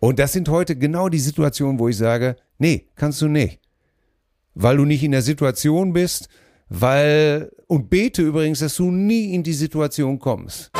[0.00, 3.60] Und das sind heute genau die Situationen, wo ich sage, nee, kannst du nicht.
[4.54, 6.28] Weil du nicht in der Situation bist,
[6.70, 10.70] weil, und bete übrigens, dass du nie in die Situation kommst.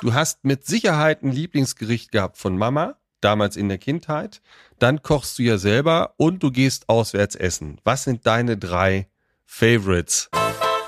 [0.00, 4.40] Du hast mit Sicherheit ein Lieblingsgericht gehabt von Mama, damals in der Kindheit.
[4.78, 7.78] Dann kochst du ja selber und du gehst auswärts essen.
[7.84, 9.06] Was sind deine drei
[9.44, 10.30] Favorites?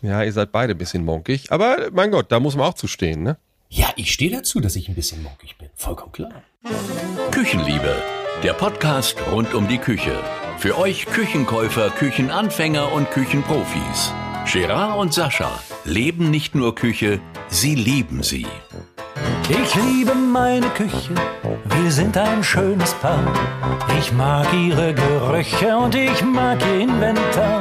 [0.03, 2.89] Ja, ihr seid beide ein bisschen monkig, aber mein Gott, da muss man auch zu
[2.89, 3.37] stehen, ne?
[3.77, 5.68] Ja, ich stehe dazu, dass ich ein bisschen mockig bin.
[5.74, 6.45] Vollkommen klar.
[7.32, 8.00] Küchenliebe,
[8.45, 10.16] der Podcast rund um die Küche.
[10.59, 14.12] Für euch Küchenkäufer, Küchenanfänger und Küchenprofis.
[14.47, 18.47] Gerard und Sascha leben nicht nur Küche, sie lieben sie.
[19.48, 21.15] Ich liebe meine Küche,
[21.65, 23.33] wir sind ein schönes Paar.
[23.98, 27.61] Ich mag ihre Gerüche und ich mag ihr Inventar.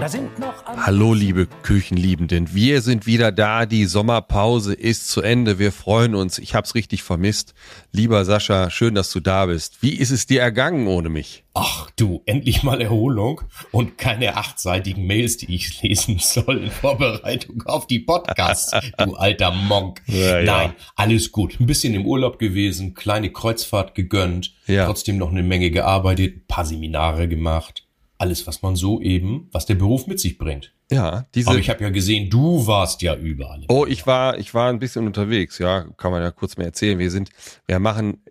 [0.00, 5.58] Da sind noch Hallo liebe Küchenliebenden, wir sind wieder da, die Sommerpause ist zu Ende,
[5.58, 7.54] wir freuen uns, ich hab's richtig vermisst.
[7.92, 9.82] Lieber Sascha, schön, dass du da bist.
[9.82, 11.44] Wie ist es dir ergangen ohne mich?
[11.54, 13.40] Ach du, endlich mal Erholung
[13.72, 19.50] und keine achtseitigen Mails, die ich lesen soll in Vorbereitung auf die Podcasts, du alter
[19.50, 20.02] Monk.
[20.06, 20.44] Ja, ja.
[20.44, 21.58] Nein, alles gut.
[21.60, 24.86] Ein bisschen im Urlaub gewesen, kleine Kreuzfahrt gegönnt, ja.
[24.86, 27.84] trotzdem noch eine Menge gearbeitet, ein paar Seminare gemacht.
[28.18, 30.72] Alles, was man so eben, was der Beruf mit sich bringt.
[30.90, 31.50] Ja, diese.
[31.50, 33.64] Aber ich habe ja gesehen, du warst ja überall.
[33.68, 35.58] Oh, ich war, ich war ein bisschen unterwegs.
[35.58, 36.98] Ja, kann man ja kurz mehr erzählen.
[36.98, 37.30] Wir sind,
[37.66, 38.22] wir machen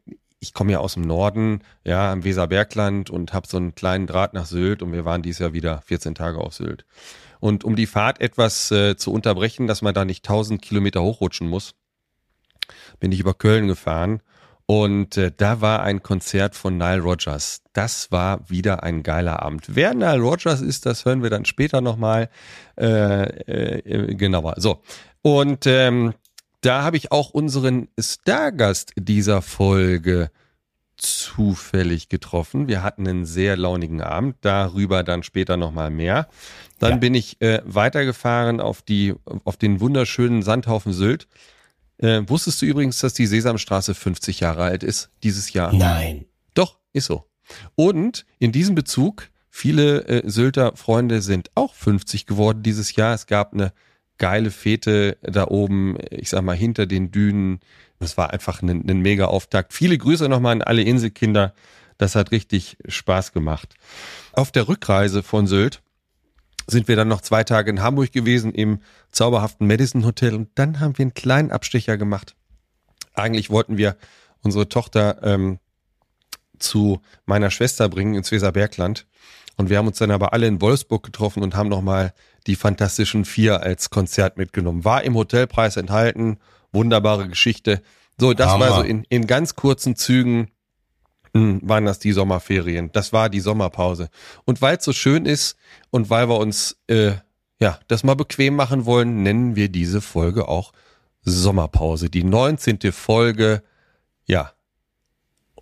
[0.46, 4.34] ich komme ja aus dem Norden, ja, im Weserbergland und habe so einen kleinen Draht
[4.34, 6.86] nach Sylt und wir waren dieses Jahr wieder 14 Tage auf Sylt.
[7.46, 11.48] Und um die Fahrt etwas äh, zu unterbrechen, dass man da nicht 1000 Kilometer hochrutschen
[11.48, 11.76] muss,
[13.00, 14.24] bin ich über Köln gefahren
[14.66, 17.62] und äh, da war ein Konzert von Nile Rogers.
[17.74, 19.66] Das war wieder ein geiler Abend.
[19.68, 22.32] Wer Nile Rogers ist, das hören wir dann später nochmal
[22.80, 24.56] äh, äh, genauer.
[24.58, 24.82] So,
[25.22, 26.16] und ähm,
[26.62, 30.32] da habe ich auch unseren Stargast dieser Folge
[30.98, 32.68] zufällig getroffen.
[32.68, 36.28] Wir hatten einen sehr launigen Abend, darüber dann später nochmal mehr.
[36.80, 36.98] Dann ja.
[36.98, 39.14] bin ich äh, weitergefahren auf die,
[39.44, 41.28] auf den wunderschönen Sandhaufen Sylt.
[41.98, 45.74] Äh, wusstest du übrigens, dass die Sesamstraße 50 Jahre alt ist dieses Jahr?
[45.74, 46.26] Nein.
[46.54, 47.26] Doch, ist so.
[47.76, 53.14] Und in diesem Bezug, viele äh, Sylter Freunde sind auch 50 geworden dieses Jahr.
[53.14, 53.72] Es gab eine
[54.18, 57.60] geile Fete da oben, ich sag mal, hinter den Dünen.
[58.00, 59.74] Das war einfach ein, ein mega Auftakt.
[59.74, 61.54] Viele Grüße nochmal an alle Inselkinder.
[61.98, 63.76] Das hat richtig Spaß gemacht.
[64.34, 65.82] Auf der Rückreise von Sylt
[66.68, 68.80] sind wir dann noch zwei Tage in Hamburg gewesen im
[69.12, 72.36] zauberhaften Madison Hotel und dann haben wir einen kleinen Abstecher gemacht.
[73.14, 73.96] Eigentlich wollten wir
[74.42, 75.60] unsere Tochter ähm,
[76.60, 79.06] zu meiner Schwester bringen ins Weserbergland
[79.58, 82.14] und wir haben uns dann aber alle in Wolfsburg getroffen und haben nochmal
[82.48, 84.84] die Fantastischen Vier als Konzert mitgenommen.
[84.84, 86.38] War im Hotelpreis enthalten,
[86.76, 87.82] wunderbare Geschichte.
[88.20, 88.70] So, das Hammer.
[88.70, 90.52] war so in, in ganz kurzen Zügen
[91.34, 92.92] mh, hm, waren das die Sommerferien.
[92.92, 94.10] Das war die Sommerpause.
[94.46, 95.58] Und weil es so schön ist
[95.90, 97.14] und weil wir uns äh,
[97.60, 100.72] ja das mal bequem machen wollen, nennen wir diese Folge auch
[101.24, 102.12] Sommerpause.
[102.12, 102.92] Die 19.
[102.92, 103.64] Folge,
[104.28, 104.52] ja,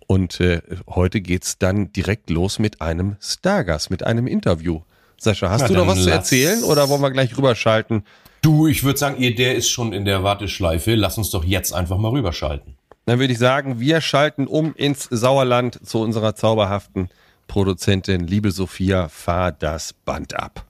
[0.06, 4.82] und äh, heute geht's dann direkt los mit einem Stargast, mit einem Interview.
[5.18, 8.04] Sascha, hast Na, du noch was zu erzählen oder wollen wir gleich rüberschalten?
[8.44, 10.94] Du, ich würde sagen, ihr, der ist schon in der Warteschleife.
[10.96, 12.76] Lass uns doch jetzt einfach mal rüberschalten.
[13.06, 17.08] Dann würde ich sagen, wir schalten um ins Sauerland zu unserer zauberhaften
[17.46, 18.26] Produzentin.
[18.26, 20.66] Liebe Sophia, fahr das Band ab.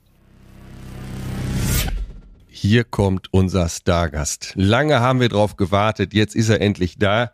[2.47, 4.53] Hier kommt unser Stargast.
[4.55, 7.33] Lange haben wir drauf gewartet, jetzt ist er endlich da.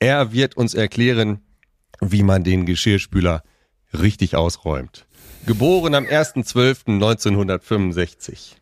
[0.00, 1.42] Er wird uns erklären,
[2.00, 3.44] wie man den Geschirrspüler
[3.92, 5.06] richtig ausräumt.
[5.46, 8.56] Geboren am 1.12.1965.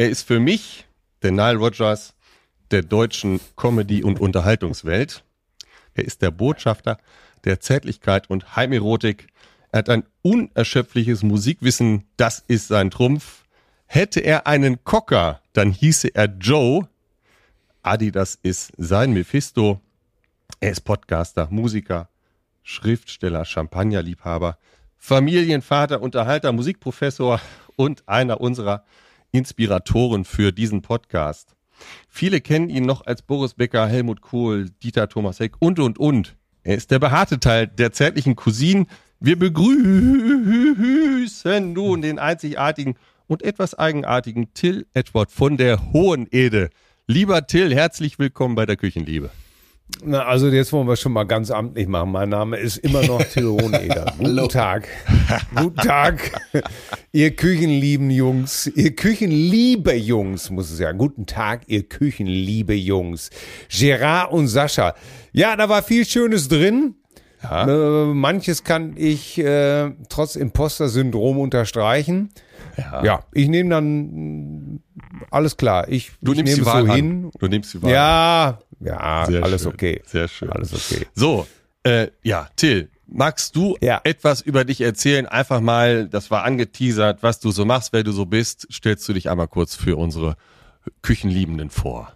[0.00, 0.86] Er ist für mich
[1.22, 2.14] der Nile Rogers
[2.70, 5.22] der deutschen Comedy- und Unterhaltungswelt.
[5.92, 6.96] Er ist der Botschafter
[7.44, 9.26] der Zärtlichkeit und Heimerotik.
[9.72, 13.44] Er hat ein unerschöpfliches Musikwissen, das ist sein Trumpf.
[13.84, 16.88] Hätte er einen Cocker, dann hieße er Joe.
[17.82, 19.82] Adidas ist sein Mephisto.
[20.60, 22.08] Er ist Podcaster, Musiker,
[22.62, 24.56] Schriftsteller, Champagnerliebhaber,
[24.96, 27.38] Familienvater, Unterhalter, Musikprofessor
[27.76, 28.82] und einer unserer
[29.32, 31.54] Inspiratoren für diesen Podcast.
[32.08, 36.36] Viele kennen ihn noch als Boris Becker, Helmut Kohl, Dieter Thomas Heck und, und, und.
[36.62, 38.86] Er ist der behaarte Teil der zärtlichen Cousine.
[39.18, 39.72] Wir begrüßen
[41.72, 42.96] nun den einzigartigen
[43.26, 46.70] und etwas eigenartigen Till Edward von der Hohen Ede.
[47.06, 49.30] Lieber Till, herzlich willkommen bei der Küchenliebe.
[50.04, 52.12] Na, also jetzt wollen wir schon mal ganz amtlich machen.
[52.12, 54.14] Mein Name ist immer noch Till Hoheneder.
[54.18, 54.88] Guten Tag.
[55.54, 56.40] Guten Tag.
[57.12, 58.66] ihr Küchenlieben Jungs.
[58.74, 60.92] Ihr Küchenliebe Jungs, muss es ja.
[60.92, 63.30] Guten Tag, ihr Küchenliebe Jungs.
[63.68, 64.94] Gerard und Sascha.
[65.32, 66.94] Ja, da war viel Schönes drin.
[67.42, 67.66] Ja.
[67.66, 72.30] Äh, manches kann ich äh, trotz Imposter-Syndrom unterstreichen.
[72.76, 73.04] Ja.
[73.04, 74.59] ja, ich nehme dann
[75.30, 75.88] alles klar.
[75.88, 76.96] Ich, du ich nimmst nehme die Wahl so an.
[76.96, 77.30] hin.
[77.38, 77.90] Du nimmst die Wahl.
[77.92, 79.72] Ja, ja, Sehr alles schön.
[79.72, 80.02] okay.
[80.06, 80.50] Sehr schön.
[80.50, 81.06] Alles okay.
[81.14, 81.46] So,
[81.82, 84.00] äh, ja, Till, magst du Ja.
[84.04, 85.26] etwas über dich erzählen?
[85.26, 88.66] Einfach mal, das war angeteasert, was du so machst, wer du so bist.
[88.72, 90.36] Stellst du dich einmal kurz für unsere
[91.02, 92.12] Küchenliebenden vor?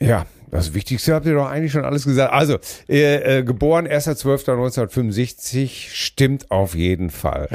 [0.00, 2.32] Ja, das Wichtigste habt ihr doch eigentlich schon alles gesagt.
[2.32, 2.58] Also,
[2.88, 7.48] äh, äh, geboren 1.12.1965, stimmt auf jeden Fall.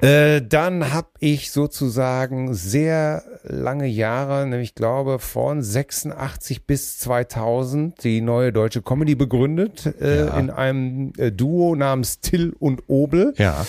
[0.00, 8.20] Äh, dann habe ich sozusagen sehr lange Jahre, nämlich glaube von 86 bis 2000, die
[8.20, 10.38] neue deutsche Comedy begründet, äh, Ja.
[10.38, 13.34] in einem äh, Duo namens Till und Obel.
[13.36, 13.66] Ja.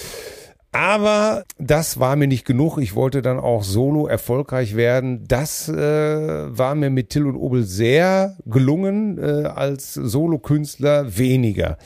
[0.72, 2.78] Aber das war mir nicht genug.
[2.78, 5.26] Ich wollte dann auch solo erfolgreich werden.
[5.28, 11.78] Das äh, war mir mit Till und Obel sehr gelungen, äh, als Solokünstler weniger.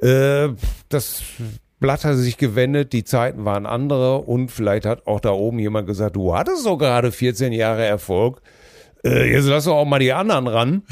[0.00, 0.48] Äh,
[0.88, 1.22] das
[1.80, 5.86] Blatt hat sich gewendet, die Zeiten waren andere und vielleicht hat auch da oben jemand
[5.86, 8.40] gesagt, du hattest doch gerade 14 Jahre Erfolg.
[9.04, 10.82] Äh, jetzt lass doch auch mal die anderen ran.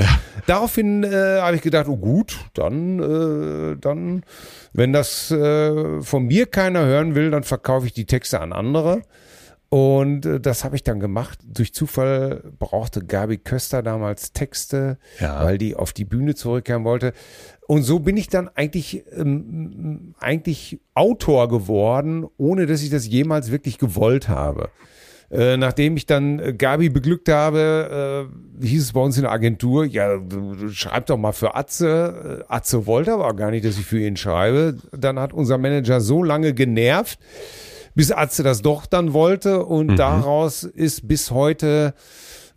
[0.47, 4.23] Daraufhin äh, habe ich gedacht, oh gut, dann, äh, dann,
[4.73, 9.03] wenn das äh, von mir keiner hören will, dann verkaufe ich die Texte an andere.
[9.71, 11.39] Und äh, das habe ich dann gemacht.
[11.47, 15.43] Durch Zufall brauchte Gabi Köster damals Texte, Ja.
[15.45, 17.15] weil die auf die Bühne zurückkehren wollte.
[17.67, 23.51] Und so bin ich dann eigentlich, ähm, eigentlich Autor geworden, ohne dass ich das jemals
[23.51, 24.69] wirklich gewollt habe.
[25.33, 28.29] Äh, nachdem ich dann äh, Gabi beglückt habe,
[28.61, 30.19] äh, hieß es bei uns in der Agentur, ja,
[30.71, 32.43] schreib doch mal für Atze.
[32.49, 34.77] Äh, Atze wollte aber auch gar nicht, dass ich für ihn schreibe.
[34.93, 37.19] Dann hat unser Manager so lange genervt,
[37.95, 39.65] bis Atze das doch dann wollte.
[39.65, 41.95] Und daraus ist bis heute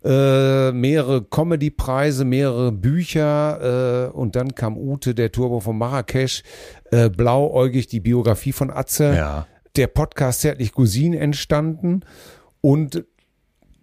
[0.04, 6.42] äh, mehrere Comedy-Preise, mehrere Bücher äh, und dann kam Ute, der Turbo von Marrakesch,
[6.90, 9.46] äh, blauäugig die Biografie von Atze Ja.
[9.76, 12.02] der Podcast Zärtlich Cousin entstanden
[12.66, 13.04] und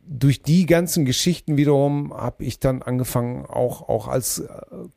[0.06, 4.48] durch die ganzen Geschichten wiederum habe ich dann angefangen, auch, auch als äh,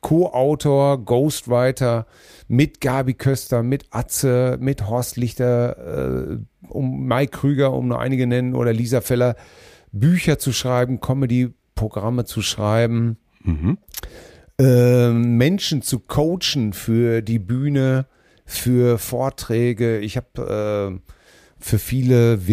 [0.01, 2.05] Co-Autor, Ghostwriter
[2.49, 6.37] mit Gabi Köster, mit Atze, mit Horst Lichter, äh,
[6.67, 9.37] um Mike Krüger, um nur einige nennen, oder Lisa Feller,
[9.93, 13.15] Bücher zu schreiben, Comedy-Programme zu schreiben
[14.59, 18.07] äh, Menschen zu coachen für die Bühne,
[18.45, 19.99] für Vorträge.
[19.99, 21.09] Ich habe äh,
[21.57, 22.47] für viele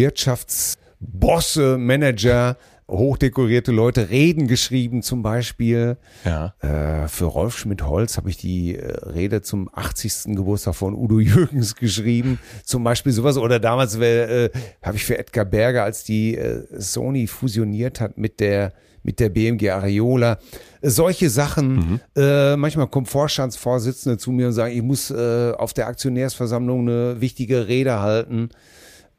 [0.99, 2.57] Wirtschaftsbosse, Manager,
[2.87, 5.97] hochdekorierte Leute Reden geschrieben zum Beispiel.
[6.23, 6.53] Ja.
[6.59, 10.35] Äh, für Rolf Schmidt-Holz habe ich die äh, Rede zum 80.
[10.35, 12.39] Geburtstag von Udo Jürgens geschrieben.
[12.63, 13.37] Zum Beispiel sowas.
[13.37, 14.49] Oder damals äh,
[14.83, 16.37] habe ich für Edgar Berger, als die
[16.77, 20.39] Sony fusioniert hat mit der mit der BMG Areola.
[20.81, 21.99] Solche Sachen.
[22.15, 27.67] Äh, manchmal kommen Vorstandsvorsitzende zu mir und sagen, ich muss auf der Aktionärsversammlung eine wichtige
[27.67, 28.49] Rede halten.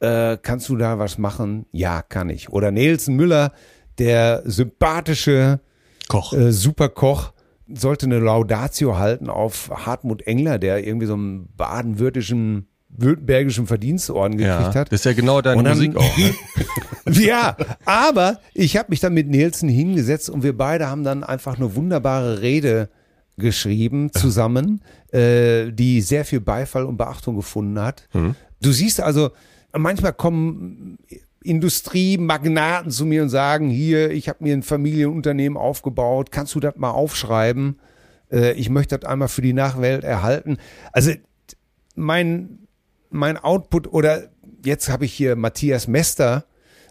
[0.00, 1.66] Äh, kannst du da was machen?
[1.72, 2.50] Ja, kann ich.
[2.50, 3.52] Oder Nelson Müller,
[3.98, 5.60] der sympathische
[6.08, 6.32] Koch.
[6.32, 7.32] äh, Superkoch,
[7.72, 14.56] sollte eine Laudatio halten auf Hartmut Engler, der irgendwie so einen baden-württembergischen württembergischen Verdienstorden ja.
[14.58, 14.92] gekriegt hat.
[14.92, 16.16] Das ist ja genau deine dann- Musik auch.
[16.16, 16.34] Ne?
[17.08, 21.56] Ja, aber ich habe mich dann mit Nielsen hingesetzt und wir beide haben dann einfach
[21.56, 22.88] eine wunderbare Rede
[23.36, 24.82] geschrieben zusammen,
[25.12, 28.08] äh, die sehr viel Beifall und Beachtung gefunden hat.
[28.60, 29.30] Du siehst also,
[29.78, 30.98] manchmal kommen
[31.42, 36.76] Industriemagnaten zu mir und sagen, hier, ich habe mir ein Familienunternehmen aufgebaut, kannst du das
[36.76, 37.78] mal aufschreiben?
[38.32, 40.58] Äh, ich möchte das einmal für die Nachwelt erhalten.
[40.92, 41.12] Also
[41.94, 42.58] mein,
[43.10, 44.24] mein Output oder
[44.64, 46.44] jetzt habe ich hier Matthias Mester,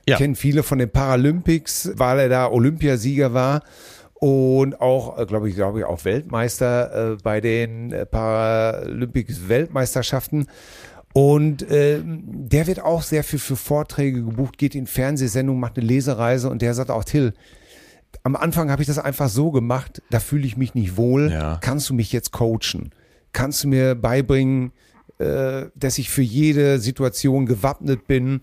[0.08, 0.18] Ja.
[0.18, 3.62] kennen viele von den Paralympics, weil er da Olympiasieger war
[4.14, 10.48] und auch, glaube ich, glaube ich, auch Weltmeister äh, bei den äh, Paralympics Weltmeisterschaften.
[11.18, 15.88] Und äh, der wird auch sehr viel für Vorträge gebucht, geht in Fernsehsendungen, macht eine
[15.88, 17.34] Lesereise und der sagt auch, Till,
[18.24, 21.32] am Anfang habe ich das einfach so gemacht, da fühle ich mich nicht wohl.
[21.32, 21.58] Ja.
[21.62, 22.92] Kannst du mich jetzt coachen?
[23.32, 24.74] Kannst du mir beibringen,
[25.20, 28.42] äh, dass ich für jede Situation gewappnet bin?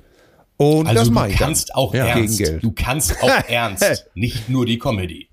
[0.57, 1.49] Und das Also mache du ich dann.
[1.49, 2.07] kannst auch Ja.
[2.07, 2.41] ernst.
[2.63, 5.29] Du kannst auch ernst, nicht nur die Comedy.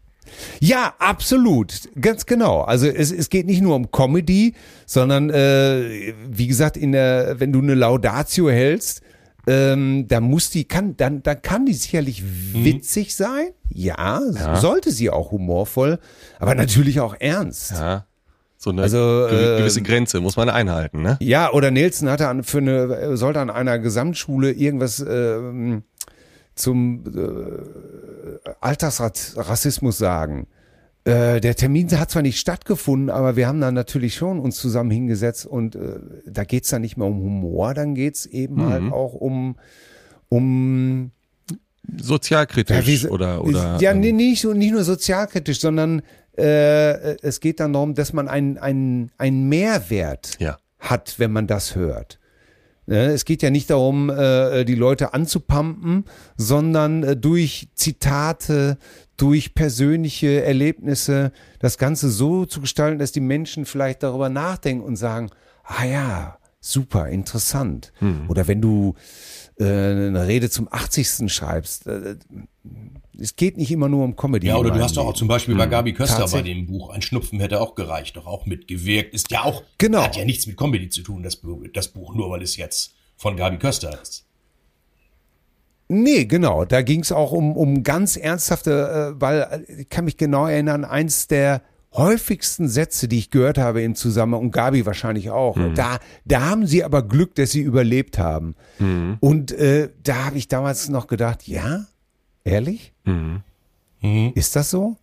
[0.59, 1.89] Ja, absolut.
[1.99, 2.61] Ganz genau.
[2.61, 4.53] Also es, es geht nicht nur um Comedy,
[4.85, 9.01] sondern äh, wie gesagt, in der, wenn du eine Laudatio hältst,
[9.47, 13.47] ähm, da muss die, kann, dann, dann kann die sicherlich witzig sein.
[13.71, 14.21] Ja,
[14.55, 15.99] sollte sie auch humorvoll,
[16.39, 17.71] aber natürlich auch ernst.
[17.71, 18.05] Ja.
[18.61, 21.17] So eine Also, äh, gewisse Grenze muss man einhalten, ne?
[21.21, 25.83] Ja, oder Nelson hatte an, für eine, sollte an einer Gesamtschule irgendwas ähm,
[26.59, 30.47] zum äh, Alltagsrassismus sagen.
[31.05, 34.91] äh, der Termin hat zwar nicht stattgefunden, aber wir haben dann natürlich schon uns zusammen
[34.91, 38.69] hingesetzt und äh, da geht's dann nicht mehr um Humor, dann geht's eben Mhm.
[38.69, 39.55] halt auch um,
[40.27, 41.11] um
[41.97, 43.77] Sozialkritisch wie- oder, oder.
[43.79, 46.01] ja, ähm, nicht, nicht nur sozialkritisch, sondern
[46.37, 50.57] äh, es geht dann darum, dass man einen einen einen Mehrwert Ja.
[50.79, 52.19] hat, wenn man das hört.
[52.89, 56.05] Ne, Es geht ja nicht darum, äh, die Leute anzupumpen,
[56.37, 58.79] sondern äh, durch Zitate,
[59.15, 64.95] durch persönliche Erlebnisse das Ganze so zu gestalten, dass die Menschen vielleicht darüber nachdenken und
[64.95, 65.29] sagen,
[65.63, 67.93] ah ja, super, interessant.
[68.27, 68.95] Oder wenn du
[69.59, 71.31] äh, eine Rede zum 80.
[71.31, 71.85] schreibst,
[73.17, 74.47] es geht nicht immer nur um Comedy.
[74.47, 77.01] Ja, oder du hast doch auch zum Beispiel bei Gabi Köster bei dem Buch Ein
[77.01, 79.13] Schnupfen hätte auch gereicht, doch auch mitgewirkt.
[79.13, 80.03] Ist ja auch, Genau.
[80.03, 81.41] hat ja nichts mit Comedy zu tun, das,
[81.73, 84.25] das Buch, nur weil es jetzt von Gabi Köster ist.
[85.87, 86.65] Nee, genau.
[86.65, 90.45] Da ging es auch um, um ganz ernsthafte, äh, weil äh, ich kann mich genau
[90.45, 95.57] erinnern, eins der häufigsten Sätze, die ich gehört habe im Zusammenhang, und Gabi wahrscheinlich auch,
[95.73, 98.53] da, da haben sie aber Glück, dass sie überlebt haben.
[99.21, 101.87] Und äh, da habe ich damals noch gedacht, ja,
[102.43, 102.93] ehrlich?
[104.35, 104.97] Ist das so?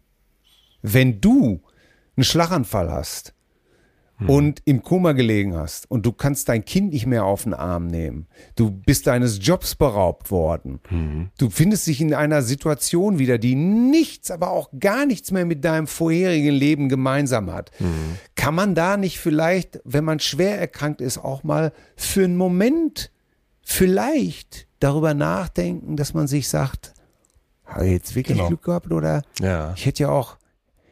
[0.83, 1.61] Wenn du
[2.17, 3.35] einen Schlaganfall hast
[4.27, 7.87] und im Koma gelegen hast und du kannst dein Kind nicht mehr auf den Arm
[7.89, 10.81] nehmen, du bist deines Jobs beraubt worden,
[11.37, 15.63] du findest dich in einer Situation wieder, die nichts, aber auch gar nichts mehr mit
[15.67, 17.71] deinem vorherigen Leben gemeinsam hat.
[18.37, 23.11] Kann man da nicht vielleicht, wenn man schwer erkrankt ist, auch mal für einen Moment
[23.61, 26.95] vielleicht darüber nachdenken, dass man sich sagt,
[27.67, 28.49] habe ich jetzt wirklich Genau.
[28.49, 29.73] Glück gehabt oder Ja.
[29.77, 30.37] ich hätte ja auch,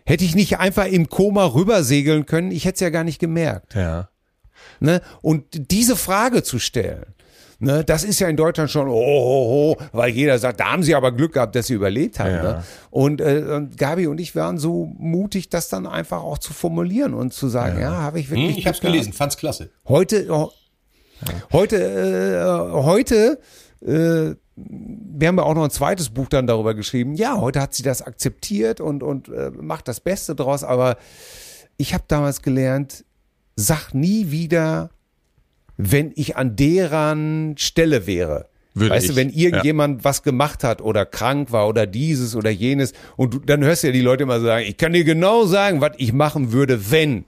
[0.07, 3.75] hätte ich nicht einfach im Koma rübersegeln können, ich hätte es ja gar nicht gemerkt.
[3.75, 4.09] Ja.
[4.81, 5.01] Ne?
[5.23, 7.07] Und diese Frage zu stellen,
[7.59, 10.83] ne, das ist ja in Deutschland schon, oh, oh, oh, weil jeder sagt, da haben
[10.83, 12.31] sie aber Glück gehabt, dass sie überlebt haben.
[12.35, 12.43] Ja.
[12.43, 12.65] Ne?
[12.91, 17.15] Und, äh, und Gabi und ich waren so mutig, das dann einfach auch zu formulieren
[17.15, 19.71] und zu sagen, ja, habe ich wirklich Hm, ich hab's Glück gelesen, fand's klasse.
[19.89, 20.51] Heute, oh,
[21.53, 23.39] heute, äh, heute,
[23.87, 27.15] äh, wir haben ja auch noch ein zweites Buch dann darüber geschrieben.
[27.15, 30.63] Ja, heute hat sie das akzeptiert und, und äh, macht das Beste draus.
[30.63, 30.97] Aber
[31.77, 33.05] ich habe damals gelernt,
[33.57, 34.91] sag nie wieder,
[35.77, 38.49] wenn ich an deren Stelle wäre.
[38.75, 42.51] Würde weißt ich, du, wenn irgendjemand was gemacht hat oder krank war oder dieses oder
[42.51, 45.47] jenes und du, dann hörst du ja die Leute immer sagen, ich kann dir genau
[45.47, 47.25] sagen, was ich machen würde, wenn.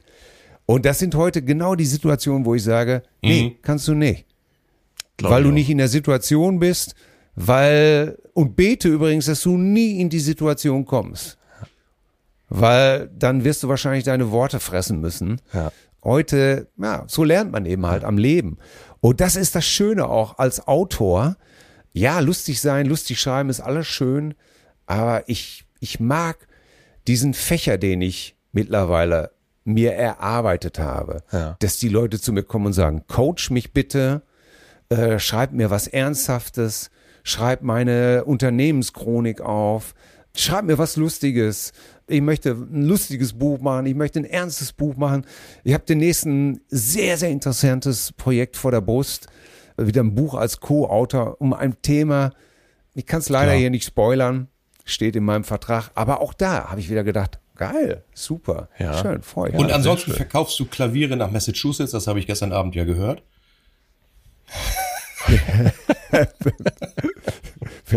[0.64, 4.26] Und das sind heute genau die Situationen, wo ich sage, nee, kannst du nicht
[5.16, 5.52] Glaub weil du auch.
[5.52, 6.95] nicht in der Situation bist,
[7.37, 11.38] weil und bete übrigens, dass du nie in die Situation kommst.
[12.49, 15.40] Weil dann wirst du wahrscheinlich deine Worte fressen müssen.
[15.52, 15.73] Ja.
[16.05, 18.59] Heute, ja, so lernt man eben halt am Leben.
[19.00, 21.37] Und das ist das Schöne auch als Autor.
[21.93, 24.35] Ja, lustig sein, lustig schreiben ist alles schön,
[24.87, 26.47] aber ich, ich mag
[27.07, 29.31] diesen Fächer, den ich mittlerweile
[29.64, 31.57] mir erarbeitet habe, Ja.
[31.59, 34.23] dass die Leute zu mir kommen und sagen, coach mich bitte,
[34.90, 36.90] äh, schreib mir was Ernsthaftes,
[37.26, 39.95] schreib meine Unternehmenschronik auf,
[40.37, 41.73] schreib mir was Lustiges.
[42.06, 45.26] Ich möchte ein lustiges Buch machen, ich möchte ein ernstes Buch machen.
[45.64, 49.26] Ich habe demnächst ein sehr, sehr interessantes Projekt vor der Brust.
[49.76, 52.30] Wieder ein Buch als Co-Autor um ein Thema.
[52.95, 53.59] Ich kann es leider Klar.
[53.61, 54.47] hier nicht spoilern,
[54.85, 55.90] steht in meinem Vertrag.
[55.97, 58.97] Aber auch da habe ich wieder gedacht, geil, super, Ja.
[59.02, 59.75] schön, freue ich Und mich.
[59.75, 63.25] ansonsten verkaufst du Klaviere nach Massachusetts, das habe ich gestern Abend ja gehört.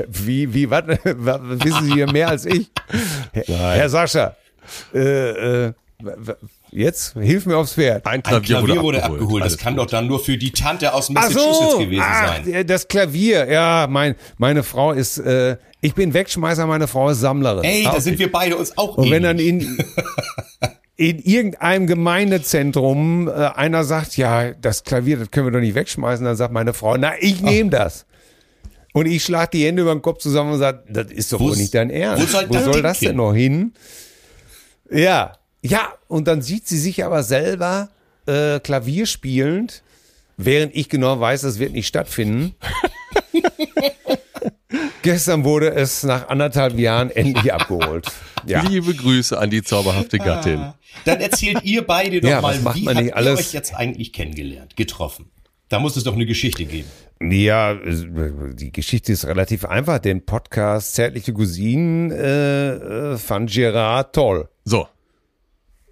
[0.07, 2.69] Wie, wie, was, wissen Sie hier mehr als ich?
[3.33, 3.45] Herr,
[3.75, 4.35] Herr Sascha,
[4.93, 5.73] äh, äh,
[6.71, 8.05] jetzt hilf mir aufs Pferd.
[8.05, 9.21] Ein Ein Klavier, Klavier wurde abgeholt.
[9.21, 9.43] abgeholt.
[9.43, 9.85] Das Alles kann gut.
[9.85, 12.67] doch dann nur für die Tante aus Ach Massachusetts gewesen ach, sein.
[12.67, 17.63] das Klavier, ja, mein, meine Frau ist, äh, ich bin Wegschmeißer, meine Frau ist Sammlerin.
[17.63, 18.01] Ey, Ah, da okay.
[18.01, 19.67] sind wir beide uns auch Und wenn dann ähnlich.
[20.99, 25.75] in, in irgendeinem Gemeindezentrum äh, einer sagt, ja, das Klavier, das können wir doch nicht
[25.75, 28.05] wegschmeißen, dann sagt meine Frau, na, ich nehme das.
[28.91, 31.49] Und ich schlag die Hände über den Kopf zusammen und sage, das ist doch Wo
[31.49, 32.33] wohl nicht dein Ernst.
[32.49, 33.17] wo soll das denn hin?
[33.17, 33.73] noch hin?
[34.91, 37.89] Ja, ja, und dann sieht sie sich aber selber
[38.25, 39.83] äh, Klavier spielend,
[40.37, 42.55] während ich genau weiß, das wird nicht stattfinden.
[45.01, 48.07] Gestern wurde es nach anderthalb Jahren endlich abgeholt.
[48.45, 48.61] Ja.
[48.61, 50.73] Liebe Grüße an die zauberhafte Gattin.
[51.05, 53.39] Dann erzählt ihr beide doch Ja, was mal, macht wie man habt ihr alles?
[53.39, 55.29] euch jetzt eigentlich kennengelernt, getroffen?
[55.69, 56.87] Da muss es doch eine Geschichte geben.
[57.21, 59.99] Ja, die Geschichte ist relativ einfach.
[59.99, 64.49] Den Podcast Zärtliche Cousinen äh, äh, fand Gerard toll.
[64.63, 64.87] So.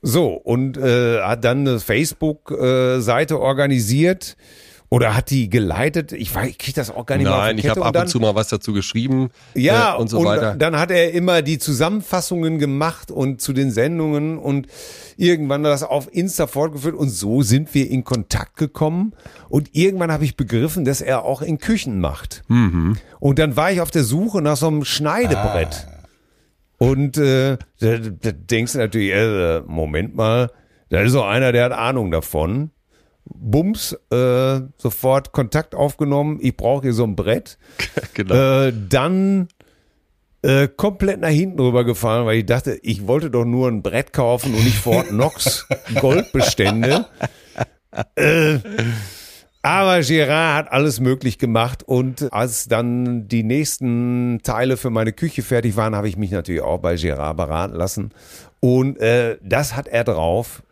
[0.01, 4.37] So, und äh, hat dann eine Facebook-Seite organisiert
[4.89, 6.13] Oder hat die geleitet?
[6.13, 8.07] Ich weiß, ich kriege das auch gar nicht mehr auf Nein, ich habe ab und,
[8.07, 10.55] zu mal was dazu geschrieben ja, äh, und so weiter.
[10.55, 14.67] dann hat er immer die Zusammenfassungen gemacht und zu den Sendungen und
[15.17, 19.13] irgendwann das auf Insta fortgeführt und so sind wir in Kontakt gekommen
[19.49, 22.43] und irgendwann habe ich begriffen, dass er auch in Küchen macht.
[22.47, 22.97] Mhm.
[23.19, 25.87] Und dann war ich auf der Suche nach so einem Schneidebrett.
[26.77, 30.51] Und äh, da, da denkst du natürlich, äh, Moment mal,
[30.89, 32.71] da ist so einer, der hat Ahnung davon.
[33.33, 37.57] Bums, äh, sofort Kontakt aufgenommen, ich brauche hier so ein Brett.
[38.13, 38.67] genau.
[38.67, 39.47] Äh, dann
[40.41, 44.53] äh, komplett nach hinten rübergefallen, weil ich dachte, ich wollte doch nur ein Brett kaufen
[44.53, 45.67] und nicht Fort Knox
[45.99, 47.05] Goldbestände.
[48.15, 48.59] äh,
[49.61, 55.41] aber Gerard hat alles möglich gemacht und als dann die nächsten Teile für meine Küche
[55.41, 58.11] fertig waren, habe ich mich natürlich auch bei Gerard beraten lassen.
[58.61, 60.63] Und äh, das hat er drauf.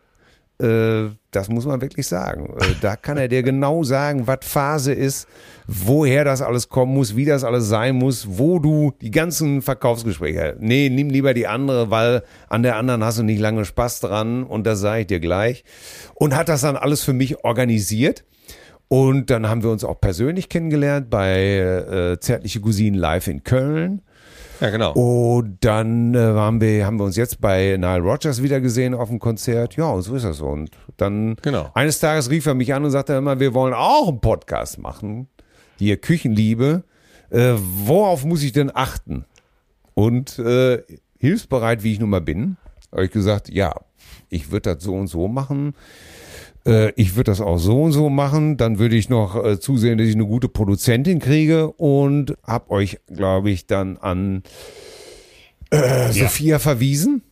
[0.60, 2.54] Äh, das muss man wirklich sagen.
[2.58, 5.28] Äh, da kann er dir genau sagen, was Phase ist,
[5.66, 10.56] woher das alles kommen muss, wie das alles sein muss, wo du die ganzen Verkaufsgespräche.
[10.58, 14.44] Nee, nimm lieber die andere, weil an der anderen hast du nicht lange Spaß dran
[14.44, 15.64] und das sage ich dir gleich.
[16.14, 18.24] Und hat das dann alles für mich organisiert.
[18.88, 24.02] Und dann haben wir uns auch persönlich kennengelernt bei äh, Zärtliche Cousinen live in Köln.
[24.60, 24.92] Ja, genau.
[24.92, 29.08] Und dann äh, waren wir, haben wir uns jetzt bei Nile Rogers wieder gesehen auf
[29.08, 29.76] dem Konzert.
[29.76, 30.46] Ja, und so ist das so.
[30.46, 31.70] Und dann Genau.
[31.74, 35.28] eines Tages rief er mich an und sagte immer, wir wollen auch einen Podcast machen.
[35.78, 36.84] Hier Küchenliebe.
[37.30, 39.24] Äh, worauf muss ich denn achten?
[39.94, 40.82] Und äh,
[41.18, 42.56] hilfsbereit, wie ich nun mal bin,
[42.92, 43.74] habe ich gesagt, ja,
[44.28, 45.74] ich würde das so und so machen.
[46.66, 48.56] Äh, ich würde das auch so und so machen.
[48.56, 52.98] Dann würde ich noch äh, zusehen, dass ich eine gute Produzentin kriege und habe euch,
[53.14, 54.42] glaube ich, dann an
[55.70, 57.22] äh, Sophia verwiesen.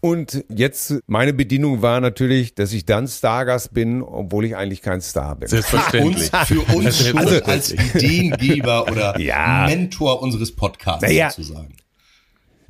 [0.00, 5.00] Und jetzt, meine Bedienung war natürlich, dass ich dann Stargast bin, obwohl ich eigentlich kein
[5.00, 5.48] Star bin.
[5.48, 6.30] Selbstverständlich.
[6.32, 9.64] Uns, für uns schon Also- als Ideengeber oder Ja.
[9.66, 11.30] Mentor unseres Podcasts Naja.
[11.30, 11.74] sozusagen.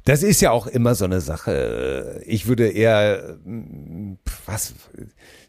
[0.04, 2.20] Das ist ja auch immer so eine Sache.
[2.26, 4.12] Ich würde eher, mm,
[4.46, 4.74] was,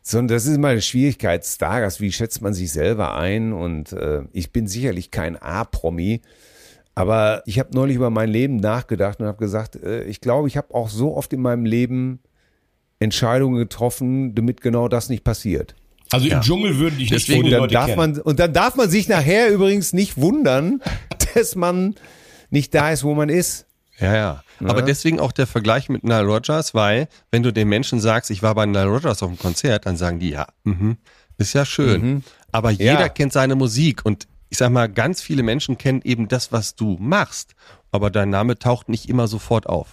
[0.07, 1.43] so, das ist immer eine Schwierigkeit.
[1.43, 3.53] Stargast, wie schätzt man sich selber ein?
[3.53, 6.21] Und äh, ich bin sicherlich kein A-Promi,
[6.93, 10.57] aber ich habe neulich über mein Leben nachgedacht und habe gesagt, äh, ich glaube, ich
[10.57, 12.19] habe auch so oft in meinem Leben
[12.99, 15.73] Entscheidungen getroffen, damit genau das nicht passiert.
[16.11, 17.97] Also im Dschungel würden dich nicht Deswegen Und dann Leute darf kennen.
[17.97, 20.81] man und dann darf man sich nachher übrigens nicht wundern,
[21.33, 21.95] dass man
[22.51, 23.65] nicht da ist, wo man ist.
[23.99, 24.43] Ja, ja.
[24.63, 28.43] Aber deswegen auch der Vergleich mit Nile Rogers, weil wenn du den Menschen sagst, ich
[28.43, 30.97] war bei Nile Rogers auf dem Konzert, dann sagen die, ja, mhm,
[31.37, 32.23] ist ja schön.
[32.51, 33.09] Aber jeder Ja.
[33.09, 36.97] kennt seine Musik und ich sag mal, ganz viele Menschen kennen eben das, was du
[36.99, 37.55] machst.
[37.91, 39.87] Aber dein Name taucht nicht immer sofort auf.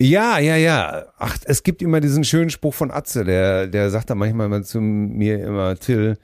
[0.00, 1.06] Ja, ja, ja.
[1.18, 4.62] Ach, es gibt immer diesen schönen Spruch von Atze, der, der sagt da manchmal immer
[4.62, 6.18] zu mir immer, Till,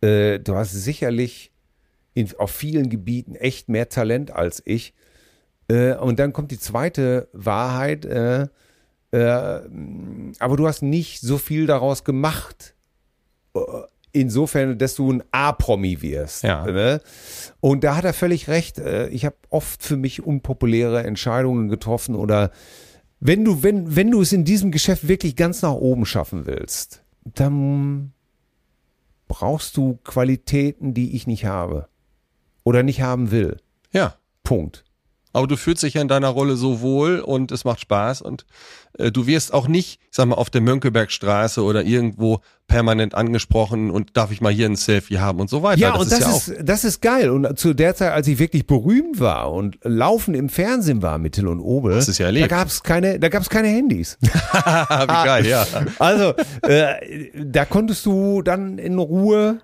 [0.00, 1.52] äh, du hast sicherlich
[2.14, 4.94] in, auf vielen Gebieten echt mehr Talent als ich.
[5.72, 8.42] Äh, und dann kommt die zweite Wahrheit, äh,
[9.12, 9.60] äh,
[10.38, 12.74] aber du hast nicht so viel daraus gemacht.
[13.54, 13.60] Äh,
[14.14, 16.42] Insofern, dass du ein A-Promi wirst.
[16.42, 16.66] Ja.
[16.66, 17.00] Ne?
[17.60, 18.78] Und da hat er völlig recht.
[19.10, 22.50] Ich habe oft für mich unpopuläre Entscheidungen getroffen oder
[23.20, 27.02] wenn du, wenn, wenn du es in diesem Geschäft wirklich ganz nach oben schaffen willst,
[27.24, 28.12] dann
[29.28, 31.88] brauchst du Qualitäten, die ich nicht habe
[32.64, 33.56] oder nicht haben will.
[33.94, 34.16] Ja.
[34.42, 34.84] Punkt.
[35.32, 38.44] Aber du fühlst dich ja in deiner Rolle so wohl und es macht Spaß und
[38.98, 43.90] äh, du wirst auch nicht, ich sag mal, auf der Mönckebergstraße oder irgendwo permanent angesprochen
[43.90, 45.80] und darf ich mal hier ein Selfie haben und so weiter.
[45.80, 47.30] Ja, und das, ja ist, das ist geil.
[47.30, 51.34] Und zu der Zeit, als ich wirklich berühmt war und laufen im Fernsehen war mit
[51.34, 52.50] Till und Obel, Hast du's ja erlebt.
[52.50, 54.18] da gab's keine, da gab's keine Handys.
[54.22, 54.28] wie
[55.06, 55.66] geil, ja.
[55.98, 56.94] Also, äh,
[57.44, 59.60] da konntest du dann in Ruhe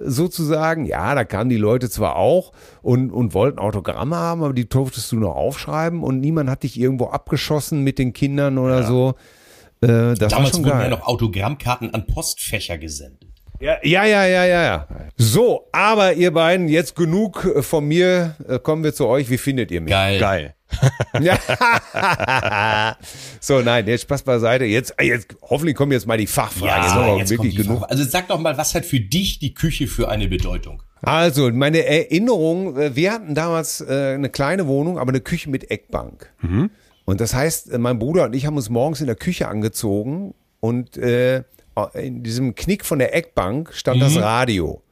[0.00, 4.68] sozusagen, ja, da kamen die Leute zwar auch und, und wollten Autogramme haben, aber die
[4.68, 9.14] durftest du noch aufschreiben und niemand hat dich irgendwo abgeschossen mit den Kindern oder so.
[9.80, 10.82] Äh, das war Damals schon wurden geil.
[10.84, 13.28] ja noch Autogrammkarten an Postfächer gesendet.
[13.60, 14.88] Ja, ja, ja, ja, ja, ja.
[15.16, 18.34] So, aber ihr beiden, jetzt genug von mir.
[18.48, 19.30] Äh, Kommen wir zu euch.
[19.30, 19.92] Wie findet ihr mich?
[19.92, 20.18] Geil.
[20.18, 20.54] Geil.
[21.20, 22.96] Ja.
[23.40, 24.64] so, nein, jetzt Spaß beiseite.
[24.64, 26.90] Jetzt, äh, jetzt, hoffentlich kommen jetzt mal die Fachfragen.
[26.98, 27.80] auch jetzt wirklich genug.
[27.80, 27.90] Frage.
[27.90, 30.82] Also sag doch mal, was hat für dich die Küche für eine Bedeutung?
[31.02, 35.70] Also, meine Erinnerung, äh, wir hatten damals äh, eine kleine Wohnung, aber eine Küche mit
[35.70, 36.32] Eckbank.
[37.04, 40.34] Und das heißt, äh, mein Bruder und ich haben uns morgens in der Küche angezogen
[40.60, 41.42] und äh,
[41.94, 44.82] in diesem Knick von der Eckbank stand das Radio.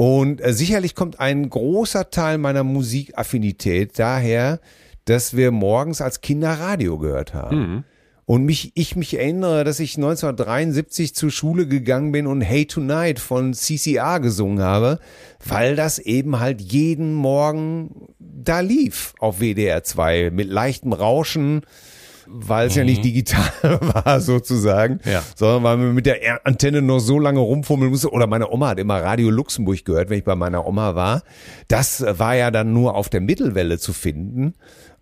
[0.00, 4.60] Und äh, sicherlich kommt ein großer Teil meiner Musikaffinität daher,
[5.06, 7.84] dass wir morgens als Kinder Radio gehört haben.
[8.24, 13.18] Und mich, ich mich erinnere, dass ich 1973 zur Schule gegangen bin und Hey Tonight
[13.18, 15.00] von CCR gesungen habe,
[15.44, 21.62] weil das eben halt jeden Morgen da lief auf WDR 2 mit leichtem Rauschen
[22.30, 22.78] weil es mhm.
[22.78, 23.02] ja nicht mhm.
[23.02, 25.22] digital war sozusagen, ja.
[25.34, 28.10] sondern weil man mit der Antenne noch so lange rumfummeln musste.
[28.10, 31.22] Oder meine Oma hat immer Radio Luxemburg gehört, wenn ich bei meiner Oma war.
[31.68, 34.54] Das war ja dann nur auf der Mittelwelle zu finden.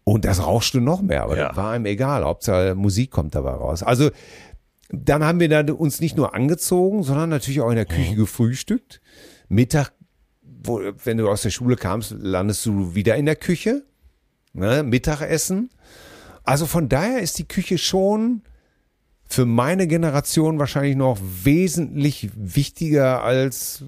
[0.04, 1.48] Und das rauschte noch mehr, aber ja.
[1.48, 2.22] das war einem egal.
[2.22, 3.82] Hauptsache Musik kommt dabei raus.
[3.82, 4.10] Also
[4.90, 8.16] dann haben wir da uns nicht nur angezogen, sondern natürlich auch in der Küche mhm.
[8.16, 9.00] gefrühstückt.
[9.48, 9.92] Mittag,
[10.42, 13.82] wo, wenn du aus der Schule kamst, landest du wieder in der Küche.
[14.52, 14.84] Ne?
[14.84, 15.70] Mittagessen.
[16.46, 18.42] Also von daher ist die Küche schon
[19.28, 23.85] für meine Generation wahrscheinlich noch wesentlich wichtiger als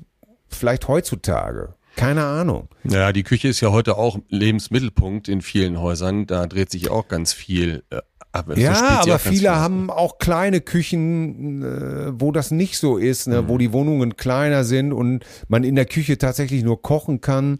[0.49, 1.75] vielleicht heutzutage.
[1.95, 2.69] Keine Ahnung.
[2.85, 6.27] Ja, die Küche ist ja heute auch Lebensmittelpunkt in vielen Häusern.
[6.27, 7.99] Da dreht sich auch ganz viel äh,
[8.33, 8.57] ab.
[8.57, 13.43] Ja, aber viele haben auch kleine Küchen, äh, wo das nicht so ist, ne?
[13.43, 13.49] Mhm.
[13.49, 17.59] wo die Wohnungen kleiner sind und man in der Küche tatsächlich nur kochen kann.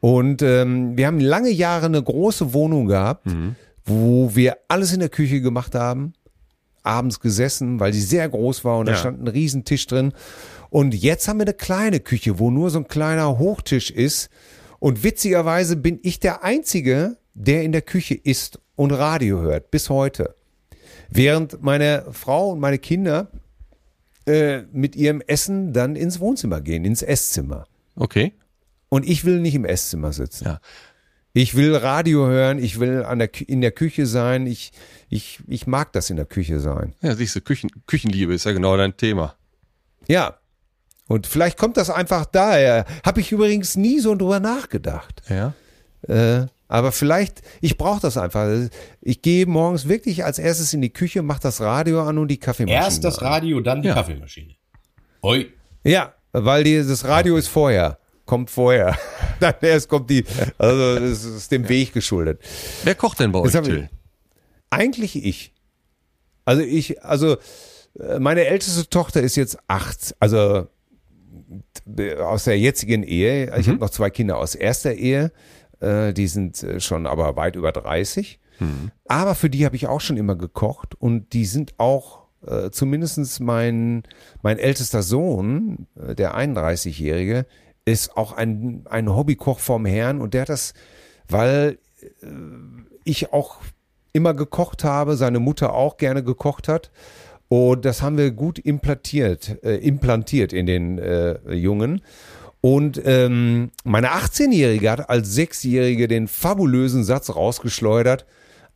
[0.00, 3.26] Und ähm, wir haben lange Jahre eine große Wohnung gehabt.
[3.26, 6.14] Mhm wo wir alles in der Küche gemacht haben,
[6.82, 8.92] abends gesessen, weil sie sehr groß war und ja.
[8.92, 10.12] da stand ein Riesentisch drin.
[10.70, 14.28] Und jetzt haben wir eine kleine Küche, wo nur so ein kleiner Hochtisch ist.
[14.80, 19.88] Und witzigerweise bin ich der Einzige, der in der Küche isst und Radio hört, bis
[19.88, 20.34] heute.
[21.08, 23.30] Während meine Frau und meine Kinder
[24.26, 27.66] äh, mit ihrem Essen dann ins Wohnzimmer gehen, ins Esszimmer.
[27.96, 28.32] Okay.
[28.88, 30.44] Und ich will nicht im Esszimmer sitzen.
[30.44, 30.60] Ja.
[31.36, 34.70] Ich will Radio hören, ich will an der, in der Küche sein, ich,
[35.08, 36.94] ich, ich mag das in der Küche sein.
[37.02, 39.34] Ja, siehst du, Küchen, Küchenliebe ist ja genau dein Thema.
[40.06, 40.38] Ja.
[41.08, 42.84] Und vielleicht kommt das einfach daher.
[43.04, 45.22] Habe ich übrigens nie so drüber nachgedacht.
[45.28, 45.54] Ja.
[46.06, 48.68] Äh, aber vielleicht, ich brauche das einfach.
[49.00, 52.38] Ich gehe morgens wirklich als erstes in die Küche, mache das Radio an und die
[52.38, 52.84] Kaffeemaschine.
[52.84, 53.94] Erst das Radio, dann die ja.
[53.94, 54.54] Kaffeemaschine.
[55.22, 55.48] Oi.
[55.82, 57.98] Ja, weil die, das Radio ist vorher
[58.34, 58.98] kommt vorher.
[59.40, 60.24] Dann erst kommt die,
[60.58, 62.40] also das ist dem Weg geschuldet.
[62.82, 63.88] Wer kocht denn bei euch, Till?
[64.70, 65.52] Eigentlich ich.
[66.44, 67.36] Also ich, also
[67.96, 70.66] äh, meine älteste Tochter ist jetzt acht, also
[72.18, 73.56] aus der jetzigen Ehe.
[73.56, 73.72] Ich mhm.
[73.72, 75.30] habe noch zwei Kinder aus erster Ehe.
[75.78, 78.40] Äh, die sind äh, schon aber weit über 30.
[78.58, 78.90] Mhm.
[79.06, 83.38] Aber für die habe ich auch schon immer gekocht und die sind auch äh, zumindest
[83.38, 84.02] mein,
[84.42, 87.46] mein ältester Sohn, der 31-Jährige,
[87.84, 90.74] ist auch ein, ein Hobbykoch vom Herrn und der hat das,
[91.28, 92.26] weil äh,
[93.04, 93.58] ich auch
[94.12, 96.90] immer gekocht habe, seine Mutter auch gerne gekocht hat.
[97.48, 102.00] Und das haben wir gut implantiert, äh, implantiert in den äh, Jungen.
[102.60, 108.24] Und ähm, meine 18-Jährige hat als Sechsjährige den fabulösen Satz rausgeschleudert,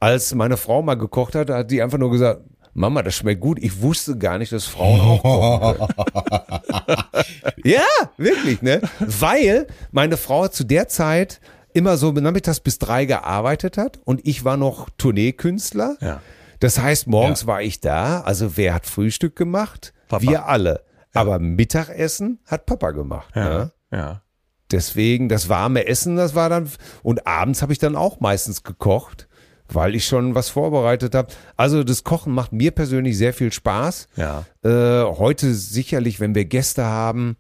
[0.01, 2.43] als meine Frau mal gekocht hat, hat die einfach nur gesagt,
[2.79, 3.59] Mama, das schmeckt gut.
[3.59, 5.89] Ich wusste gar nicht, dass Frauen auch kochen
[7.65, 7.83] Ja,
[8.17, 8.81] wirklich, ne?
[9.01, 11.41] Weil meine Frau zu der Zeit
[11.75, 15.97] immer so nachmittags bis drei gearbeitet hat und ich war noch Tourneekünstler.
[16.01, 16.23] Ja.
[16.61, 17.47] Das heißt, morgens ja.
[17.49, 18.21] war ich da.
[18.21, 19.93] Also wer hat Frühstück gemacht?
[20.09, 20.23] Papa.
[20.23, 20.85] Wir alle.
[21.15, 21.23] Ja.
[21.23, 23.35] Aber Mittagessen hat Papa gemacht.
[23.35, 23.49] Ja.
[23.49, 23.73] Ne?
[23.91, 24.23] ja.
[24.71, 26.71] Deswegen das warme Essen, das war dann
[27.03, 29.28] und abends habe ich dann auch meistens gekocht
[29.73, 31.33] weil ich schon was vorbereitet habe.
[31.57, 34.09] Also das Kochen macht mir persönlich sehr viel Spaß.
[34.17, 34.45] Ja.
[34.63, 37.37] Äh, heute sicherlich, wenn wir Gäste haben,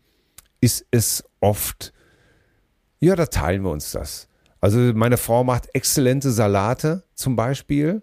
[0.60, 1.92] ist es oft,
[3.00, 4.28] ja, da teilen wir uns das.
[4.60, 8.02] Also meine Frau macht exzellente Salate zum Beispiel,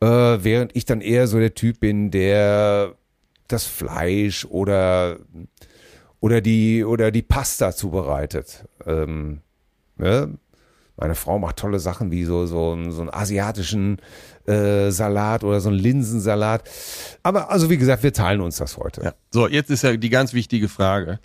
[0.00, 2.94] äh, während ich dann eher so der Typ bin, der
[3.48, 5.18] das Fleisch oder
[6.20, 8.66] oder die oder die Pasta zubereitet.
[8.86, 9.40] Ähm,
[9.98, 10.28] ja,
[11.00, 13.98] meine Frau macht tolle Sachen wie so, so, so einen asiatischen
[14.46, 16.68] äh, Salat oder so einen Linsensalat.
[17.22, 19.02] Aber also wie gesagt, wir teilen uns das heute.
[19.02, 19.14] Ja.
[19.30, 21.18] So, jetzt ist ja die ganz wichtige Frage.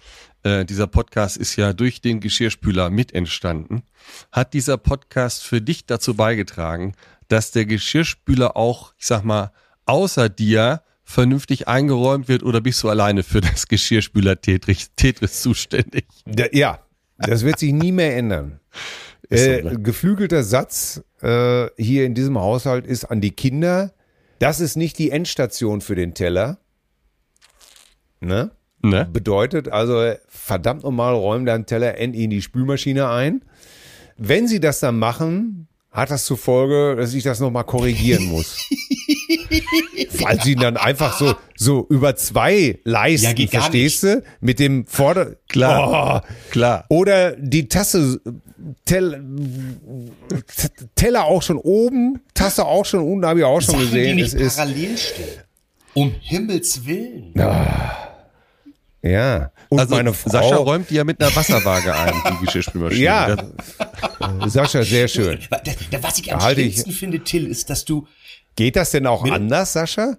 [0.44, 3.84] Äh, dieser Podcast ist ja durch den Geschirrspüler mit entstanden.
[4.32, 6.94] Hat dieser Podcast für dich dazu beigetragen,
[7.28, 9.52] dass der Geschirrspüler auch, ich sag mal,
[9.86, 16.06] außer dir vernünftig eingeräumt wird oder bist du alleine für das Geschirrspüler Tetris, Tetris zuständig?
[16.52, 16.80] Ja,
[17.18, 18.60] das wird sich nie mehr ändern.
[19.30, 19.80] Äh, so, ne?
[19.80, 23.94] geflügelter Satz äh, hier in diesem Haushalt ist an die Kinder,
[24.40, 26.60] das ist nicht die Endstation für den Teller.
[28.20, 28.52] Ne?
[28.82, 29.08] ne?
[29.12, 33.44] Bedeutet also, verdammt nochmal, räumen deinen Teller endlich in die Spülmaschine ein.
[34.18, 38.58] Wenn sie das dann machen, hat das zur Folge, dass ich das nochmal korrigieren muss.
[40.20, 44.24] Weil sie ihn dann einfach so, so über zwei Leisten, Ja, verstehst du?
[44.42, 45.36] Mit dem Vorder...
[45.50, 46.24] Klar.
[46.24, 46.28] Oh.
[46.52, 46.86] Klar.
[46.90, 48.20] Oder die Tasse,
[48.86, 49.24] Tell,
[50.96, 54.18] Teller auch schon oben, Tasse auch schon unten, habe ich auch schon Sachen, gesehen.
[54.18, 55.26] die Es nicht ist, parallel stehen.
[55.94, 57.32] Um Himmels Willen.
[59.02, 59.52] ja.
[59.70, 60.30] Und also meine Frau...
[60.30, 63.02] Sascha räumt die ja mit einer Wasserwaage ein, die Geschirrspülmaschine.
[63.04, 63.36] Ja.
[63.36, 65.40] Das, Sascha, sehr schön.
[65.50, 65.62] Da-
[65.92, 68.08] da- Was ich am Halte ich- finde, Till, ist, dass du.
[68.56, 69.36] Geht das denn auch Bitte?
[69.36, 70.18] anders, Sascha?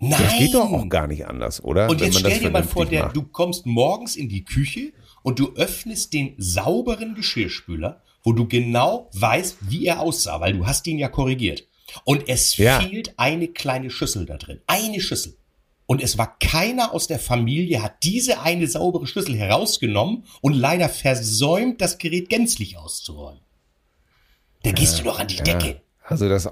[0.00, 0.20] Nein.
[0.22, 1.88] Das geht doch auch gar nicht anders, oder?
[1.88, 5.54] Und jetzt stell dir mal vor, der, du kommst morgens in die Küche und du
[5.54, 10.98] öffnest den sauberen Geschirrspüler, wo du genau weißt, wie er aussah, weil du hast ihn
[10.98, 11.66] ja korrigiert.
[12.04, 12.80] Und es Ja.
[12.80, 14.60] fehlt eine kleine Schüssel da drin.
[14.66, 15.36] Eine Schüssel.
[15.86, 20.90] Und es war keiner aus der Familie, hat diese eine saubere Schüssel herausgenommen und leider
[20.90, 23.40] versäumt, das Gerät gänzlich auszuräumen.
[24.64, 25.80] Da gehst du doch an die Decke.
[26.04, 26.48] Also das.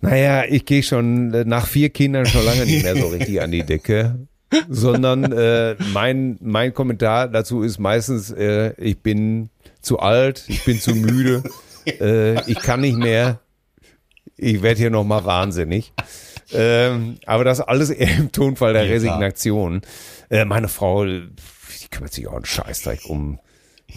[0.00, 3.50] Naja, ich gehe schon äh, nach vier Kindern schon lange nicht mehr so richtig an
[3.50, 4.26] die Decke.
[4.70, 9.50] Sondern äh, mein, mein Kommentar dazu ist meistens, äh, ich bin
[9.82, 11.42] zu alt, ich bin zu müde,
[11.86, 13.40] äh, ich kann nicht mehr,
[14.38, 15.92] ich werde hier nochmal wahnsinnig.
[16.54, 18.92] Ähm, aber das alles eher im Tonfall der Ja.
[18.92, 19.82] Resignation.
[20.30, 21.28] Äh, meine Frau, die
[21.90, 23.40] kümmert sich auch einen Scheißdreck um.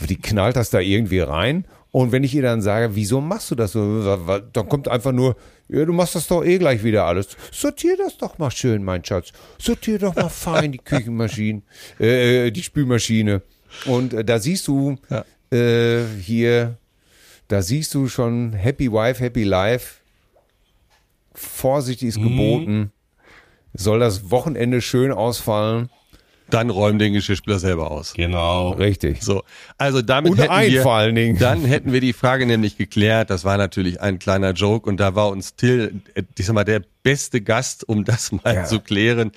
[0.09, 1.65] Die knallt das da irgendwie rein.
[1.91, 4.15] Und wenn ich ihr dann sage, wieso machst du das so?
[4.53, 5.35] Dann kommt einfach nur,
[5.67, 7.35] ja, du machst das doch eh gleich wieder alles.
[7.51, 9.31] Sortier das doch mal schön, mein Schatz.
[9.57, 11.61] Sortier doch mal fein die Küchenmaschine,
[11.99, 13.41] äh, die Spülmaschine.
[13.85, 14.97] Und äh, da siehst du
[15.51, 16.77] äh, hier,
[17.49, 19.97] da siehst du schon Happy Wife, Happy Life.
[21.33, 22.91] Vorsicht ist geboten.
[23.73, 25.89] Soll das Wochenende schön ausfallen?
[26.53, 28.13] Dann räum den Geschirrspüler selber aus.
[28.13, 28.71] Genau.
[28.71, 29.21] Richtig.
[29.23, 29.43] So,
[29.77, 31.37] also damit Und hätten ein wir, vor allen Dingen.
[31.39, 33.29] dann hätten wir die Frage nämlich geklärt.
[33.29, 36.01] Das war natürlich ein kleiner Joke und da war uns Till,
[36.37, 38.63] ich sag mal, der beste Gast, um das mal Ja.
[38.65, 39.31] zu klären.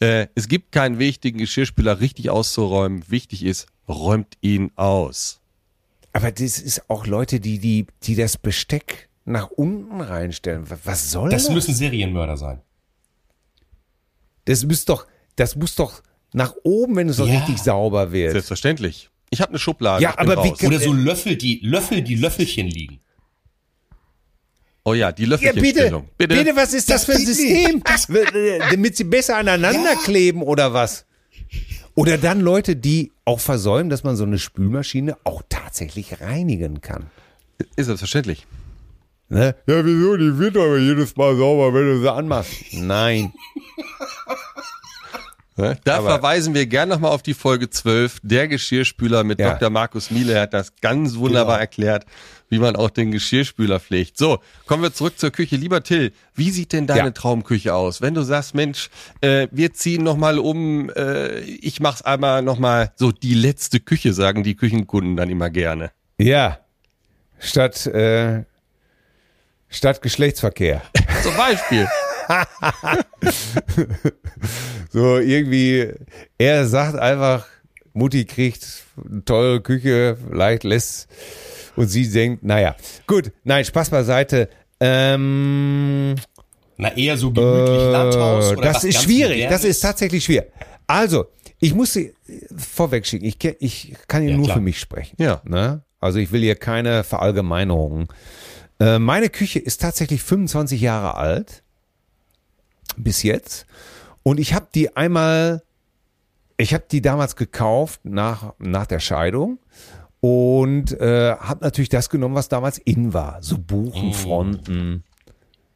[0.00, 3.04] Äh, es gibt keinen wichtigen Geschirrspüler richtig auszuräumen.
[3.08, 5.40] Wichtig ist, räumt ihn aus.
[6.12, 10.68] Aber das ist auch Leute, die, die, die das Besteck nach unten reinstellen.
[10.68, 11.44] Was- Was soll das?
[11.44, 12.60] Das müssen Serienmörder sein.
[14.44, 17.38] Das muss doch, das muss doch nach oben, wenn es so Ja.
[17.38, 18.32] richtig sauber wird.
[18.32, 19.10] Selbstverständlich.
[19.30, 20.02] Ich habe eine Schublade.
[20.02, 23.00] Ja, aber wie Oder so Löffel, die Löffel, die Löffelchen liegen.
[24.84, 26.08] Oh ja, die Ja, bitte, Löffelchenstellung.
[26.18, 27.82] bitte, was ist das, für ein System?
[28.34, 31.06] Äh, Damit sie besser aneinander kleben oder was?
[31.94, 37.06] Oder dann Leute, die auch versäumen, dass man so eine Spülmaschine auch tatsächlich reinigen kann.
[37.76, 38.46] Ist selbstverständlich.
[39.28, 39.54] Ne?
[39.66, 40.16] Ja, wieso?
[40.16, 42.52] Die wird aber jedes Mal sauber, wenn du sie anmachst.
[42.72, 43.32] Nein.
[45.56, 45.76] Ne?
[45.84, 49.52] Da Aber- verweisen wir gern nochmal auf die Folge 12, der Geschirrspüler mit Ja.
[49.52, 49.68] Dr.
[49.70, 50.32] Markus Miele.
[50.32, 51.60] Er hat das ganz wunderbar Genau.
[51.60, 52.06] erklärt,
[52.48, 54.16] wie man auch den Geschirrspüler pflegt.
[54.16, 55.56] So, kommen wir zurück zur Küche.
[55.56, 57.10] Lieber Till, wie sieht denn deine Ja.
[57.10, 58.00] Traumküche aus?
[58.00, 58.88] Wenn du sagst, Mensch,
[59.20, 64.42] äh, wir ziehen nochmal um, äh, ich mach's einmal nochmal so die letzte Küche, sagen
[64.42, 65.90] die Küchenkunden dann immer gerne.
[66.18, 66.58] Ja.
[67.38, 68.44] Statt, äh,
[69.68, 70.82] statt Geschlechtsverkehr.
[71.22, 71.86] Zum Beispiel.
[74.90, 75.88] So irgendwie,
[76.38, 77.46] er sagt einfach,
[77.94, 78.66] Mutti kriegt
[79.10, 81.08] eine teure Küche, vielleicht lässt
[81.76, 84.48] und sie denkt, naja, gut, nein, Spaß beiseite.
[84.80, 86.14] Ähm,
[86.76, 89.62] Na, eher so gemütlich Landhaus äh, oder das was ist schwierig, Modernes?
[89.62, 90.46] das ist tatsächlich schwer.
[90.86, 91.26] Also,
[91.58, 92.12] ich muss sie
[92.56, 94.56] vorweg schicken, ich, ich kann hier Ja, nur klar.
[94.58, 95.16] für mich sprechen.
[95.18, 95.40] Ja.
[95.44, 95.82] Ne?
[96.00, 98.08] Also ich will hier keine Verallgemeinerungen.
[98.80, 101.62] Äh, meine Küche ist tatsächlich 25 Jahre alt.
[102.96, 103.66] Bis jetzt.
[104.22, 105.62] Und ich habe die einmal,
[106.56, 109.58] ich habe die damals gekauft nach, nach der Scheidung
[110.20, 113.38] und äh, habe natürlich das genommen, was damals in war.
[113.40, 115.02] So Buchenfronten,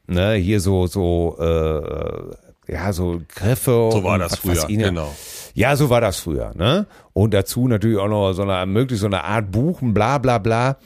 [0.06, 3.90] ne, hier so, so, äh, ja, so Griffe.
[3.92, 5.14] So war das früher, genau.
[5.54, 6.86] Ja, so war das früher, ne?
[7.12, 10.76] Und dazu natürlich auch noch so eine, möglichst so eine Art Buchen, bla, bla, bla.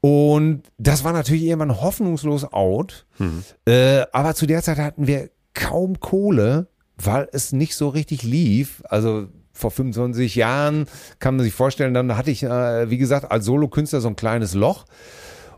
[0.00, 3.06] Und das war natürlich irgendwann hoffnungslos out.
[3.66, 8.82] Äh, aber zu der Zeit hatten wir kaum Kohle, weil es nicht so richtig lief.
[8.88, 10.86] Also vor 25 Jahren
[11.18, 14.54] kann man sich vorstellen, dann hatte ich, äh, wie gesagt, als Solokünstler so ein kleines
[14.54, 14.86] Loch.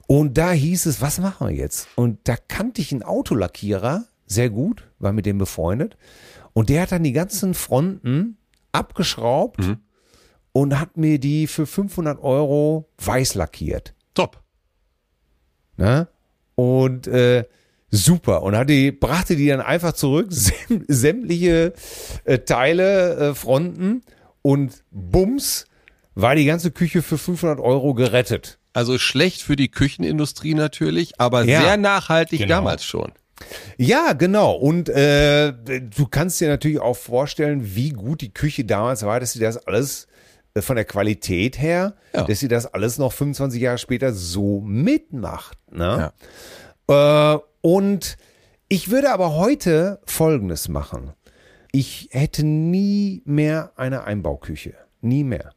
[0.06, 1.88] Und da hieß es, was machen wir jetzt?
[1.94, 5.96] Und da kannte ich einen Autolackierer sehr gut, war mit dem befreundet.
[6.52, 8.36] Und der hat dann die ganzen Fronten
[8.72, 9.60] abgeschraubt
[10.52, 13.94] und hat mir die für 500 Euro weiß lackiert.
[14.14, 14.42] Top.
[15.76, 16.08] Ne?
[16.54, 17.44] Und äh,
[17.94, 18.42] super.
[18.42, 21.72] Und hat die, brachte die dann einfach zurück, säm sämtliche
[22.24, 24.02] äh, Teile, äh, Fronten
[24.42, 25.66] und bums,
[26.14, 28.58] war die ganze Küche für 500 Euro gerettet.
[28.72, 31.60] Also schlecht für die Küchenindustrie natürlich, aber Ja.
[31.62, 32.56] sehr nachhaltig Genau.
[32.56, 33.12] damals schon.
[33.78, 34.52] Ja, genau.
[34.52, 39.32] Und äh, du kannst dir natürlich auch vorstellen, wie gut die Küche damals war, dass
[39.32, 40.06] sie das alles
[40.54, 42.22] äh, von der Qualität her, Ja.
[42.24, 45.58] dass sie das alles noch 25 Jahre später so mitmacht.
[45.72, 46.12] Ne?
[46.88, 48.18] Äh, und
[48.68, 51.12] ich würde aber heute Folgendes machen.
[51.72, 54.74] Ich hätte nie mehr eine Einbauküche.
[55.00, 55.52] Nie mehr.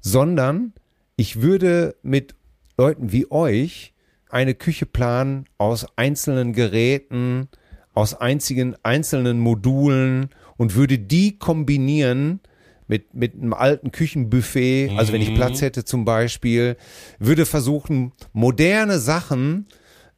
[0.00, 0.72] Sondern
[1.16, 2.36] ich würde mit
[2.78, 3.92] Leuten wie euch
[4.30, 7.48] eine Küche planen aus einzelnen Geräten,
[7.92, 12.38] aus einzigen einzelnen Modulen und würde die kombinieren
[12.86, 16.76] mit, mit einem alten Küchenbuffet, also wenn ich Platz hätte zum Beispiel,
[17.18, 19.66] würde versuchen, moderne Sachen,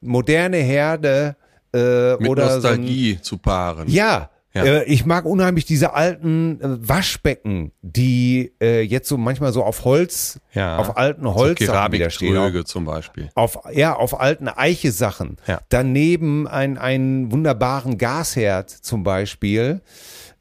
[0.05, 1.37] moderne Herde
[1.75, 3.89] äh, Mit oder so ein, Nostalgie zu paaren.
[3.89, 4.63] ja, Ja.
[4.65, 9.85] Äh, ich mag unheimlich diese alten äh, Waschbecken, die äh, jetzt so manchmal so auf
[9.85, 10.77] Holz, Ja.
[10.79, 12.33] auf alten So Holz wieder stehen.
[12.35, 13.31] Keramiktröge zum Beispiel.
[13.35, 15.39] Auf, ja, auf alten Eiche-Sachen.
[15.49, 15.59] Ja.
[15.71, 19.81] Daneben ein, einen wunderbaren Gasherd zum Beispiel.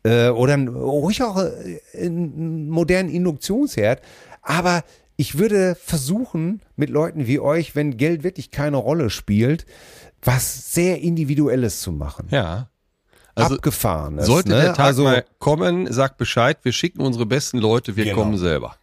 [0.06, 4.02] Äh, oder ruhig auch äh, einen modernen Induktionsherd.
[4.43, 4.84] Aber
[5.15, 9.65] ich würde versuchen, mit Leuten wie euch, wenn Geld wirklich keine Rolle spielt,
[10.21, 12.28] was sehr Individuelles zu machen.
[12.32, 12.69] Ja.
[13.36, 14.28] Also Abgefahrenes.
[14.28, 14.62] sollte ne?
[14.62, 18.17] der Tag also, mal kommen, sagt Bescheid, wir schicken unsere besten Leute, wir Genau.
[18.17, 18.76] kommen selber.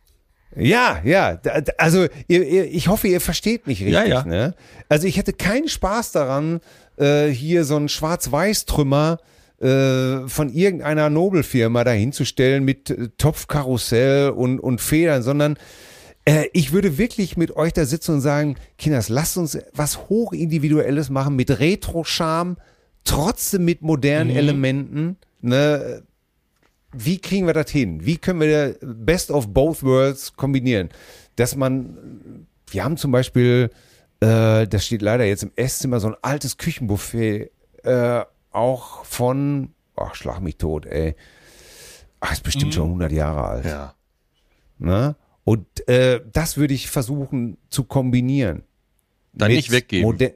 [0.57, 1.41] Ja, ja.
[1.79, 3.95] Also ihr, ihr, ich hoffe, ihr versteht mich richtig.
[3.95, 4.25] Ja, ja.
[4.25, 4.55] Ne?
[4.89, 6.61] Also ich hätte keinen Spaß daran,
[6.97, 9.19] äh, hier so einen Schwarz-Weiß-Trümmer
[9.61, 15.57] äh, von irgendeiner Nobelfirma dahinzustellen mit äh, Topfkarussell und, und Federn, sondern
[16.31, 21.11] äh, ich würde wirklich mit euch da sitzen und sagen, Kinders, lasst uns was hochindividuelles
[21.11, 22.57] machen mit Retro-Charme,
[23.03, 25.17] trotzdem mit modernen Elementen.
[25.41, 26.05] Ne?
[26.93, 28.07] Wie kriegen wir das hin?
[28.07, 30.91] Wie können wir Best of Both Worlds kombinieren?
[31.35, 33.71] Dass man, wir haben zum Beispiel,
[34.21, 37.51] äh, das steht leider jetzt im Esszimmer, so ein altes Küchenbuffet,
[37.83, 41.17] äh, auch von, ach, schlag mich tot, ey.
[42.21, 43.65] Ach, ist bestimmt schon 100 Jahre alt.
[43.65, 43.95] Ja.
[44.79, 45.17] Ne?
[45.45, 48.63] Und äh, das würde ich versuchen zu kombinieren.
[49.33, 50.05] Dann nicht weggeben.
[50.05, 50.33] moder-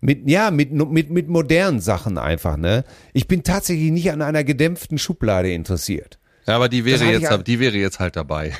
[0.00, 2.84] Mit, ja, mit, mit, mit modernen Sachen einfach, ne?
[3.12, 6.18] Ich bin tatsächlich nicht an einer gedämpften Schublade interessiert.
[6.46, 8.52] Ja, aber die wäre jetzt, an- die wäre jetzt halt dabei.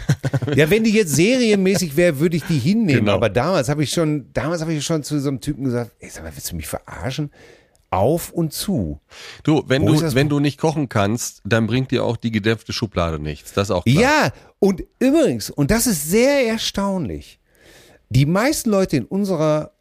[0.56, 3.00] Ja, wenn die jetzt serienmäßig wäre, würde ich die hinnehmen.
[3.04, 3.12] Genau.
[3.14, 6.09] Aber damals habe ich schon, damals habe ich schon zu so einem Typen gesagt, ey,
[6.11, 7.30] sag mal, willst du mich verarschen?
[7.90, 9.01] Auf und zu.
[9.44, 12.72] Du, wenn Wo du, wenn du nicht kochen kannst, dann bringt dir auch die gedämpfte
[12.72, 13.53] Schublade nichts.
[13.53, 14.03] Das ist auch klar.
[14.03, 17.38] Ja, und übrigens, und das ist sehr erstaunlich,
[18.11, 19.72] die meisten Leute in unserer,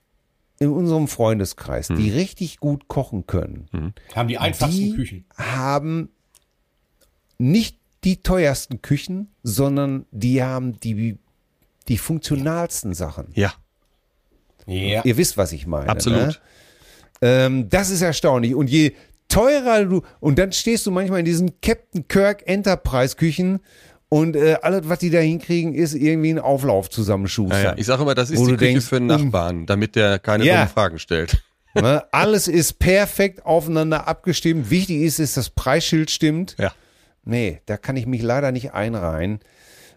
[0.60, 2.14] in unserem Freundeskreis, die Hm.
[2.16, 5.26] richtig gut kochen können, Haben die einfachsten die Küchen.
[5.36, 6.10] haben
[7.38, 11.18] nicht die teuersten Küchen, sondern die haben die,
[11.88, 13.28] die funktionalsten Sachen.
[13.34, 13.54] Ja,
[14.68, 15.04] Ja.
[15.04, 15.90] Ihr wisst, was ich meine.
[15.90, 16.20] absolut.
[16.28, 16.36] Ne?
[17.26, 18.54] Ähm, das ist erstaunlich.
[18.56, 18.94] Und je
[19.28, 23.60] teurer du, und dann stehst du manchmal in diesen Captain Kirk Enterprise Küchen
[24.10, 27.60] und äh, alles, was die da hinkriegen, ist irgendwie ein Auflauf zusammenschustern.
[27.64, 27.78] Ja, ja.
[27.78, 30.46] Ich sage immer, das ist die Küche denkst, für den um- Nachbarn, damit der keine
[30.46, 30.56] Ja.
[30.56, 31.42] dummen Fragen stellt.
[31.78, 32.06] Ne?
[32.14, 34.70] Alles ist perfekt aufeinander abgestimmt.
[34.70, 36.56] Wichtig ist, dass das Preisschild stimmt.
[36.58, 36.72] Ja.
[37.26, 39.42] Nee, da kann ich mich leider nicht einreihen.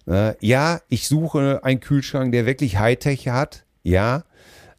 [0.09, 3.65] Äh, ja, ich suche einen Kühlschrank, der wirklich Hightech hat.
[3.85, 4.25] Ja.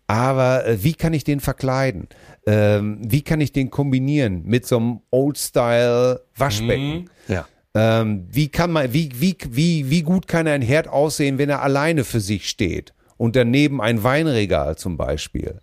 [0.09, 2.09] Aber äh, wie kann ich den verkleiden?
[2.47, 7.11] Ähm, wie kann ich den kombinieren mit so einem Old-Style-Waschbecken?
[7.27, 7.45] Ja.
[7.75, 11.61] Ähm, wie kann man, wie, wie, wie, wie gut kann ein Herd aussehen, wenn er
[11.61, 12.95] alleine für sich steht?
[13.17, 15.59] Und daneben ein Weinregal zum Beispiel.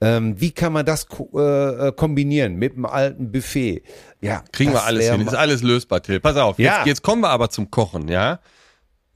[0.00, 3.82] Ähm, wie kann man das ko äh, äh, kombinieren mit einem alten Buffet?
[4.20, 5.22] Ja, Kriegen wir alles hin.
[5.22, 6.20] Ist alles lösbar, Till.
[6.20, 6.60] Pass auf.
[6.60, 6.76] Ja.
[6.76, 8.38] Jetzt, jetzt kommen wir aber zum Kochen, ja?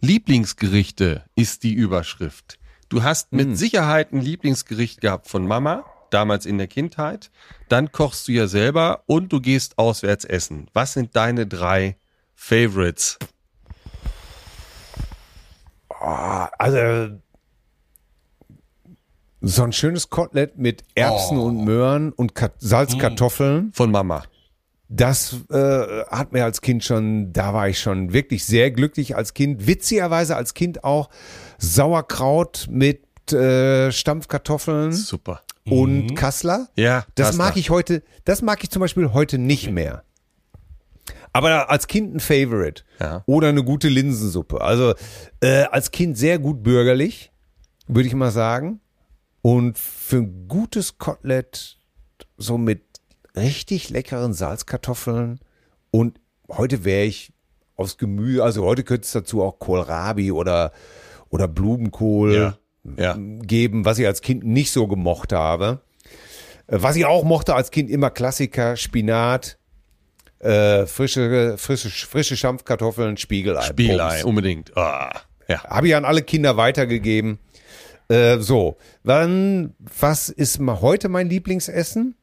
[0.01, 2.59] Lieblingsgerichte ist die Überschrift.
[2.95, 3.57] Du hast mit Hm.
[3.57, 7.33] Sicherheit ein Lieblingsgericht gehabt von Mama, damals in der Kindheit.
[7.69, 10.69] Dann kochst du ja selber und du gehst auswärts essen.
[10.75, 11.97] Was sind deine drei
[12.37, 13.19] Favorites?
[15.89, 17.17] Also
[19.41, 21.47] so ein schönes Kotelett mit Erbsen Oh.
[21.47, 23.73] und Möhren und Kat Salzkartoffeln.
[23.73, 24.23] Von Mama.
[24.89, 29.35] Das äh, hat mir als Kind schon, da war ich schon wirklich sehr glücklich als
[29.35, 29.67] Kind.
[29.67, 31.09] Witzigerweise als Kind auch
[31.59, 35.43] Sauerkraut mit äh, Stampfkartoffeln Super.
[35.69, 36.69] und Kassler.
[36.77, 37.45] Ja, Das Kassler.
[37.45, 40.03] mag ich heute, das mag ich zum Beispiel heute nicht mehr.
[41.33, 42.85] Aber als Kind ein Favorite.
[43.01, 43.25] Ja.
[43.27, 44.61] Oder eine gute Linsensuppe.
[44.61, 44.95] Also
[45.41, 47.33] äh, als Kind sehr gut bürgerlich,
[47.89, 48.81] würde ich mal sagen.
[49.43, 51.79] Und für ein gutes Kotelett
[52.37, 52.83] so mit
[53.37, 55.41] richtig leckeren Salzkartoffeln.
[55.91, 57.33] Und heute wäre ich
[57.77, 60.73] aufs Gemüse, also heute könnte es dazu auch Kohlrabi oder,
[61.35, 62.59] oder Blumenkohl Ja.
[62.97, 63.17] Ja.
[63.19, 65.81] geben, was ich als Kind nicht so gemocht habe.
[66.67, 69.59] Äh, Was ich auch mochte als Kind, immer Klassiker, Spinat,
[70.39, 73.63] äh, frische, frische, frische Schampfkartoffeln, Spiegelei.
[73.63, 74.25] Spiegelei, Bums.
[74.25, 74.77] unbedingt.
[74.77, 75.11] Ah,
[75.49, 75.65] ja.
[75.65, 77.39] Habe ich an alle Kinder weitergegeben.
[78.09, 82.15] Äh, so, dann, was ist heute mein Lieblingsessen?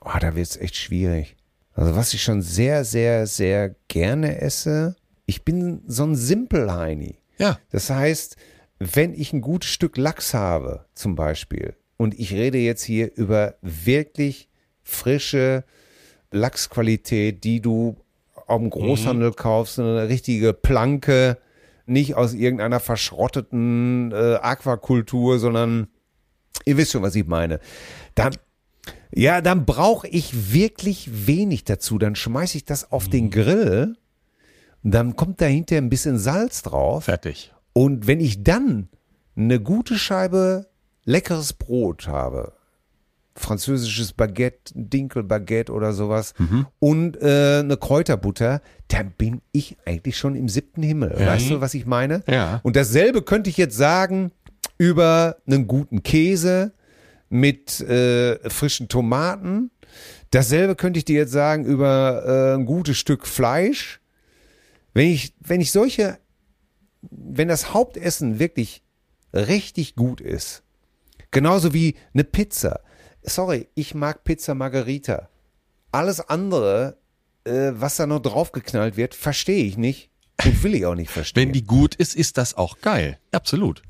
[0.00, 1.36] Oh, da wird's echt schwierig.
[1.74, 7.18] Also was ich schon sehr, sehr, sehr gerne esse, ich bin so ein Simpelheini.
[7.38, 7.58] Ja.
[7.70, 8.36] Das heißt,
[8.78, 13.54] wenn ich ein gutes Stück Lachs habe, zum Beispiel, und ich rede jetzt hier über
[13.62, 14.48] wirklich
[14.82, 15.64] frische
[16.30, 17.96] Lachsqualität, die du
[18.46, 21.38] auf dem Großhandel kaufst, eine richtige Planke,
[21.86, 25.88] nicht aus irgendeiner verschrotteten äh, Aquakultur, sondern
[26.64, 27.60] ihr wisst schon, was ich meine.
[28.14, 28.34] Dann,
[29.14, 31.98] ja, dann brauche ich wirklich wenig dazu.
[31.98, 33.96] Dann schmeiße ich das auf den Grill.
[34.84, 37.04] Dann kommt dahinter ein bisschen Salz drauf.
[37.04, 37.52] Fertig.
[37.72, 38.88] Und wenn ich dann
[39.34, 40.66] eine gute Scheibe
[41.04, 42.52] leckeres Brot habe,
[43.34, 46.34] französisches Baguette, Dinkelbaguette oder sowas
[46.78, 51.14] und äh, eine Kräuterbutter, dann bin ich eigentlich schon im siebten Himmel.
[51.18, 52.22] Weißt du, was ich meine?
[52.28, 52.60] Ja.
[52.62, 54.30] Und dasselbe könnte ich jetzt sagen
[54.78, 56.72] über einen guten Käse
[57.28, 59.70] mit äh, frischen Tomaten.
[60.30, 64.00] Dasselbe könnte ich dir jetzt sagen über äh, ein gutes Stück Fleisch.
[64.94, 66.18] Wenn ich, wenn ich solche,
[67.02, 68.82] wenn das Hauptessen wirklich
[69.32, 70.62] richtig gut ist,
[71.30, 72.80] genauso wie eine Pizza.
[73.22, 75.28] Sorry, ich mag Pizza Margarita.
[75.90, 76.98] Alles andere,
[77.44, 80.10] äh, was da noch draufgeknallt wird, verstehe ich nicht
[80.44, 81.48] und will ich auch nicht verstehen.
[81.48, 83.18] Wenn die gut ist, ist das auch geil.
[83.32, 83.82] Absolut.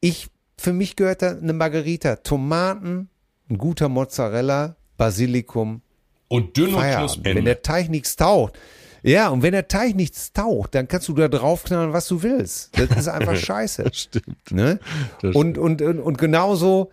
[0.00, 2.16] Ich, für mich gehört da eine Margarita.
[2.16, 3.08] Tomaten,
[3.50, 5.82] ein guter Mozzarella, Basilikum,
[6.28, 7.36] Und dünn und knusprig.
[7.36, 8.58] Wenn der Teig nichts taucht.
[9.04, 12.70] Ja, und wenn der Teig nichts taucht, dann kannst du da draufknallen, was du willst.
[12.78, 13.84] Das ist einfach scheiße.
[13.92, 14.50] Stimmt.
[14.50, 14.80] Ne?
[15.20, 16.90] Das Und, und, und, und genauso,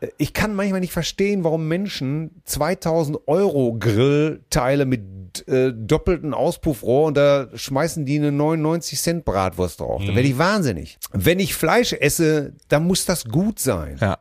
[0.00, 7.06] äh, ich kann manchmal nicht verstehen, warum Menschen 2000 Euro Grillteile mit äh, doppelten Auspuffrohr
[7.06, 10.02] und da schmeißen die eine 99 Cent Bratwurst drauf.
[10.04, 10.98] Da werde ich wahnsinnig.
[11.12, 13.98] Wenn ich Fleisch esse, dann muss das gut sein.
[14.00, 14.18] Ja.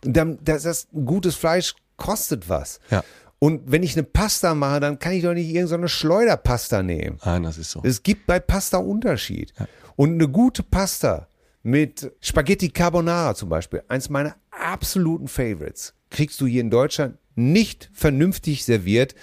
[0.00, 2.80] Dann, das, das gutes Fleisch kostet was.
[2.90, 3.04] Ja.
[3.40, 7.18] Und wenn ich eine Pasta mache, dann kann ich doch nicht irgendeine Schleuderpasta nehmen.
[7.24, 7.80] Nein, das ist so.
[7.82, 9.52] Es gibt bei Pasta Unterschied.
[9.96, 11.26] Und eine gute Pasta
[11.62, 17.90] mit Spaghetti Carbonara zum Beispiel, eins meiner absoluten Favorites, kriegst du hier in Deutschland nicht
[17.94, 19.14] vernünftig serviert.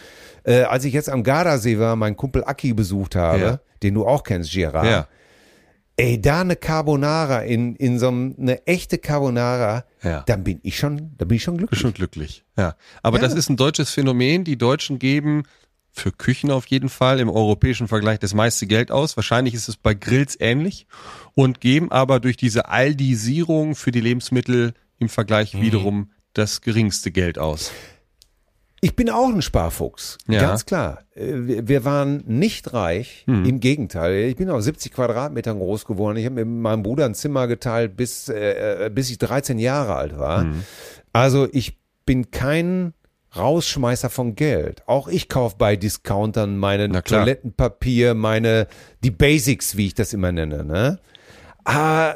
[0.43, 3.59] Äh, als ich jetzt am Gardasee war, meinen Kumpel Aki besucht habe, Ja.
[3.84, 4.86] den du auch kennst, Girard.
[4.86, 5.07] Ja.
[5.95, 10.22] Ey, da eine Carbonara in, in so einem, eine echte Carbonara, Ja.
[10.28, 11.80] dann bin ich schon, da bin ich schon glücklich.
[11.80, 12.43] Schon glücklich.
[12.58, 12.76] Ja.
[13.02, 13.24] Aber Ja.
[13.24, 14.43] das ist ein deutsches Phänomen.
[14.43, 15.43] Die Deutschen geben
[15.91, 19.18] für Küchen auf jeden Fall im europäischen Vergleich das meiste Geld aus.
[19.18, 20.86] Wahrscheinlich ist es bei Grills ähnlich
[21.34, 25.62] und geben aber durch diese Aldisierung für die Lebensmittel im Vergleich Mhm.
[25.62, 27.72] wiederum das geringste Geld aus.
[28.80, 30.39] Ich bin auch ein Sparfuchs, Ja.
[30.41, 30.99] ganz klar.
[31.15, 31.34] Äh,
[31.67, 34.25] Wir waren nicht reich, im Gegenteil.
[34.25, 36.17] Ich bin auf 70 Quadratmetern groß geworden.
[36.17, 39.95] Ich habe mit meinem Bruder ein Zimmer geteilt, bis, äh, äh, bis ich 13 Jahre
[39.95, 40.45] alt war.
[41.11, 42.93] Also ich bin kein
[43.36, 44.84] Rausschmeißer von Geld.
[44.88, 46.88] Auch ich kaufe bei Discountern meine.
[47.19, 48.67] Toilettenpapier, meine,
[49.03, 50.63] die Basics, wie ich das immer nenne.
[50.63, 50.99] Ne?
[51.65, 52.15] Ah,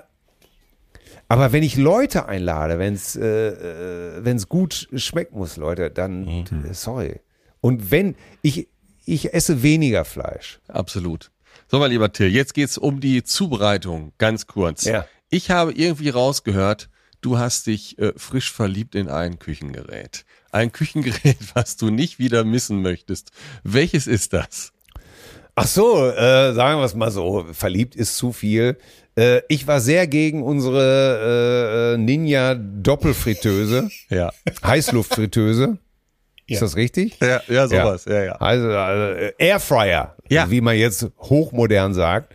[1.32, 6.28] aber wenn ich Leute einlade, wenn es äh, äh, wenn's gut schmecken muss, Leute, dann
[6.28, 7.22] äh, sorry.
[7.62, 8.68] Und wenn ich
[9.06, 10.60] ich esse weniger Fleisch.
[10.68, 11.32] Absolut.
[11.70, 14.84] So, mein lieber Till, jetzt geht's um die Zubereitung, ganz kurz.
[14.84, 15.06] Ja.
[15.30, 16.90] Ich habe irgendwie rausgehört,
[17.22, 20.26] du hast dich äh, frisch verliebt in ein Küchengerät.
[20.52, 23.32] Ein Küchengerät, was du nicht wieder missen möchtest.
[23.64, 24.74] Welches ist das?
[25.64, 28.78] Ach so, äh, sagen wir es mal so, verliebt ist zu viel.
[29.16, 34.32] Äh, ich war sehr gegen unsere äh, Ninja Doppelfritteuse, Ja.
[34.64, 35.78] Heißluftfritteuse.
[36.47, 36.53] Ja.
[36.55, 37.20] Ist das richtig?
[37.22, 38.32] Ja, ja, sowas, ja, ja.
[38.38, 40.49] Also äh, Airfryer, Ja.
[40.49, 42.34] wie man jetzt hochmodern sagt.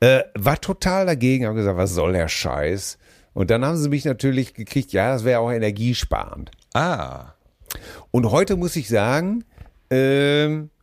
[0.00, 2.96] Äh, war total dagegen, habe gesagt, was soll der Scheiß?
[3.34, 6.50] Und dann haben sie mich natürlich gekriegt, ja, das wäre auch energiesparend.
[6.72, 7.34] Ah.
[8.10, 9.44] Und heute muss ich sagen,
[9.90, 10.73] ähm, ja,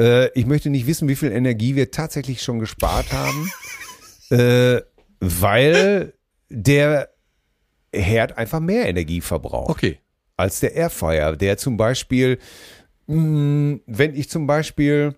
[0.00, 3.50] äh, ich möchte nicht wissen, wie viel Energie wir tatsächlich schon gespart haben,
[4.30, 4.80] äh,
[5.20, 6.14] weil
[6.48, 7.10] der
[7.92, 9.98] Herd einfach mehr Energie verbraucht Okay.
[10.36, 12.38] als der Airfryer, der zum Beispiel,
[13.06, 15.14] mh, wenn ich zum Beispiel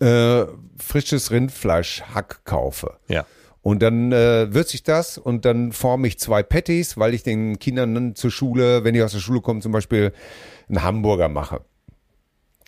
[0.00, 0.44] äh,
[0.78, 3.24] frisches Rindfleischhack kaufe, Ja.
[3.62, 7.58] und dann äh, würze ich das und dann forme ich zwei Patties, weil ich den
[7.58, 10.12] Kindern dann zur Schule, wenn die aus der Schule kommen, zum Beispiel
[10.68, 11.64] einen Hamburger mache.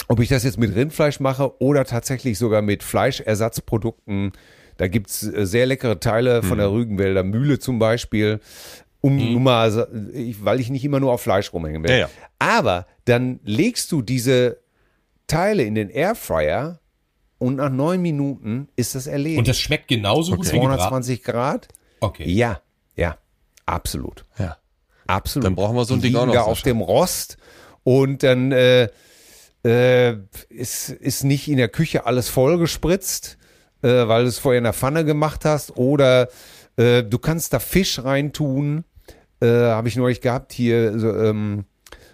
[0.07, 4.33] Ob ich das jetzt mit Rindfleisch mache oder tatsächlich sogar mit Fleischersatzprodukten,
[4.77, 8.41] da gibt's äh, sehr leckere Teile von der Rügenwälder Mühle zum Beispiel.
[9.01, 9.43] Um mhm.
[9.43, 11.91] mal, also, ich, weil ich nicht immer nur auf Fleisch rumhängen will.
[11.91, 12.11] Ja, ja.
[12.39, 14.59] Aber dann legst du diese
[15.27, 16.81] Teile in den Airfryer
[17.39, 19.39] und nach neun Minuten ist das erledigt.
[19.39, 21.69] Und das schmeckt genauso gut wie 220 Grad?
[22.01, 22.29] Okay.
[22.29, 22.61] Ja,
[22.97, 23.19] ja,
[23.67, 24.25] absolut.
[24.39, 24.57] Ja.
[25.09, 25.47] Absolut.
[25.47, 26.47] Dann brauchen wir so ein Ding auch liegen noch.
[26.47, 27.39] auf dem Rost
[27.83, 28.89] und dann äh,
[29.65, 30.15] äh,
[30.49, 33.39] ist, ist nicht in der Küche alles vollgespritzt,
[33.83, 36.29] äh, weil du es vorher in der Pfanne gemacht hast oder
[36.77, 38.85] äh, du kannst da Fisch reintun.
[39.41, 41.65] Äh, habe ich neulich gehabt hier, so, ähm,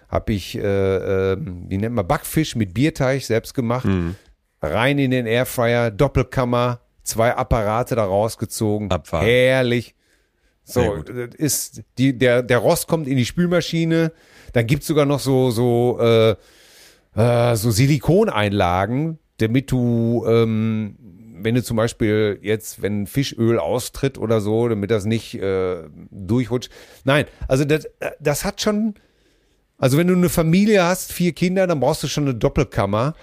[0.09, 3.85] habe ich, äh, äh, wie nennt man, Backfisch mit Bierteig selbst gemacht.
[3.85, 4.15] Mhm.
[4.61, 8.91] Rein in den Airfryer, Doppelkammer, zwei Apparate da rausgezogen.
[8.91, 9.25] Abfahren.
[9.25, 9.95] Herrlich.
[10.63, 11.03] So,
[11.37, 14.11] ist die, der, der Rost kommt in die Spülmaschine.
[14.53, 16.35] Dann gibt's sogar noch so, so, äh,
[17.15, 20.97] äh, so Silikoneinlagen, damit du, ähm,
[21.41, 26.71] wenn du zum Beispiel jetzt, wenn Fischöl austritt oder so, damit das nicht äh, durchrutscht.
[27.03, 28.95] Nein, also das, äh, das hat schon,
[29.77, 33.13] also wenn du eine Familie hast, vier Kinder, dann brauchst du schon eine Doppelkammer.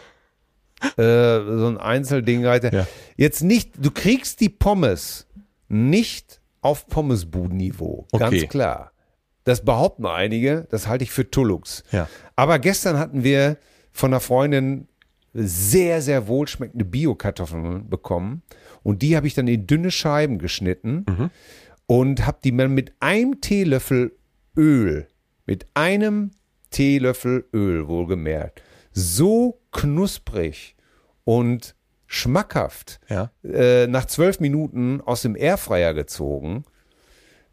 [0.97, 2.43] Äh, so ein Einzelding.
[2.43, 2.86] Ja.
[3.16, 5.28] Jetzt nicht, du kriegst die Pommes
[5.68, 8.07] nicht auf Pommesbudenniveau.
[8.11, 8.38] Okay.
[8.38, 8.93] Ganz klar.
[9.45, 11.82] Das behaupten einige, das halte ich für Tullux.
[11.93, 12.09] Ja.
[12.36, 13.59] Aber gestern hatten wir
[13.93, 14.88] von einer Freundin
[15.34, 18.43] sehr, sehr wohlschmeckende Bio-Kartoffeln bekommen.
[18.82, 21.30] Und die habe ich dann in dünne Scheiben geschnitten
[21.86, 24.12] und habe die dann mit einem Teelöffel
[24.57, 25.07] Öl,
[25.47, 26.32] mit einem
[26.70, 28.62] Teelöffel Öl wohlgemerkt,
[28.93, 30.76] so knusprig
[31.24, 31.74] und
[32.07, 33.30] schmackhaft Ja.
[33.43, 36.64] äh, nach zwölf Minuten aus dem Airfryer gezogen,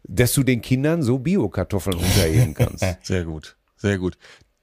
[0.02, 2.84] dass du den Kindern so Bio-Kartoffeln unterheben kannst.
[3.02, 3.56] Sehr gut.
[3.76, 4.18] Sehr gut.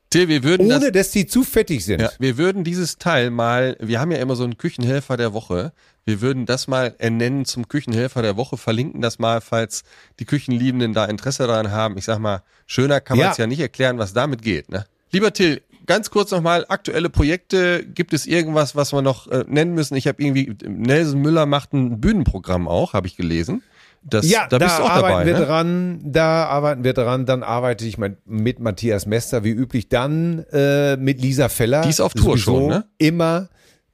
[0.10, 2.01] Till, wir würden das Ohne, dass die zu fettig sind.
[2.01, 5.74] Ja, wir würden dieses Teil mal, wir haben ja immer so einen Küchenhelfer der Woche,
[6.05, 9.84] wir würden das mal ernennen zum Küchenhelfer der Woche, verlinken das mal, falls
[10.20, 11.97] die Küchenliebenden da Interesse daran haben.
[11.97, 13.32] Ich sag mal, schöner kann man Ja.
[13.32, 14.70] es ja nicht erklären, was damit geht.
[14.70, 14.86] Ne?
[15.12, 19.74] Lieber Till, ganz kurz nochmal, aktuelle Projekte, gibt es irgendwas, was wir noch äh, nennen
[19.74, 19.95] müssen?
[19.97, 23.62] Ich habe irgendwie, Nelson Müller macht ein Bühnenprogramm auch, habe ich gelesen.
[24.04, 25.45] Das, Ja, da bist du auch arbeiten dabei, wir ne?
[25.45, 26.00] dran.
[26.04, 27.26] Da arbeiten wir dran.
[27.26, 29.89] Dann arbeite ich mit Matthias Mester wie üblich.
[29.89, 31.82] Dann äh, mit Lisa Feller.
[31.82, 32.86] Die ist auf Tour schon, ne?
[32.98, 33.50] Immer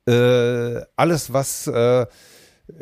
[0.08, 2.06] äh, alles, was äh,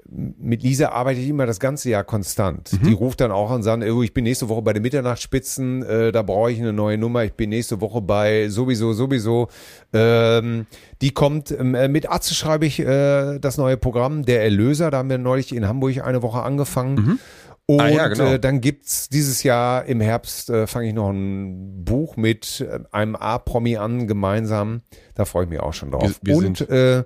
[0.10, 2.74] mit Lisa arbeite ich immer das ganze Jahr konstant.
[2.74, 2.88] Mhm.
[2.88, 5.84] Die ruft dann auch an und sagt, oh, ich bin nächste Woche bei den Mitternachtsspitzen,
[5.84, 7.24] äh, da brauche ich eine neue Nummer.
[7.24, 9.48] Ich bin nächste Woche bei sowieso, sowieso.
[9.94, 10.66] Ähm,
[11.02, 14.92] die kommt, ähm, äh, mit Atze schreibe ich äh, das neue Programm, Der Erlöser.
[14.92, 17.20] Da haben wir neulich in Hamburg eine Woche angefangen.
[17.68, 18.26] Und Ah, ja, genau.
[18.34, 22.80] äh, dann gibt's dieses Jahr im Herbst, äh, fange ich noch ein Buch mit äh,
[22.92, 24.82] einem A-Promi an, gemeinsam.
[25.16, 26.20] Da freue ich mich auch schon drauf.
[26.22, 27.04] Wir- wir Und äh,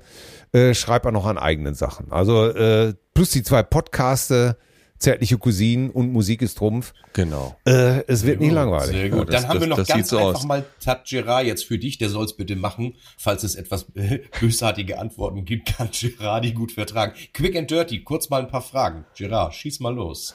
[0.54, 2.12] äh, schreibe auch noch an eigenen Sachen.
[2.12, 4.58] Also äh, plus die zwei Podcaste,
[4.98, 6.94] Zärtliche Cousinen und Musik ist Trumpf.
[7.12, 7.58] Genau.
[7.66, 8.96] Äh, es wird nicht langweilig.
[8.96, 9.20] Sehr gut.
[9.20, 10.46] Ja, das- Dann haben wir noch das ganz so einfach aus.
[10.46, 11.98] mal Tat Gerard jetzt für dich.
[11.98, 12.96] Der soll es bitte machen.
[13.18, 17.14] Falls es etwas äh, bösartige Antworten gibt, kann Gerard die gut vertragen.
[17.34, 18.04] Quick and dirty.
[18.06, 19.06] Kurz mal ein paar Fragen.
[19.18, 20.34] Gerard, schieß mal los.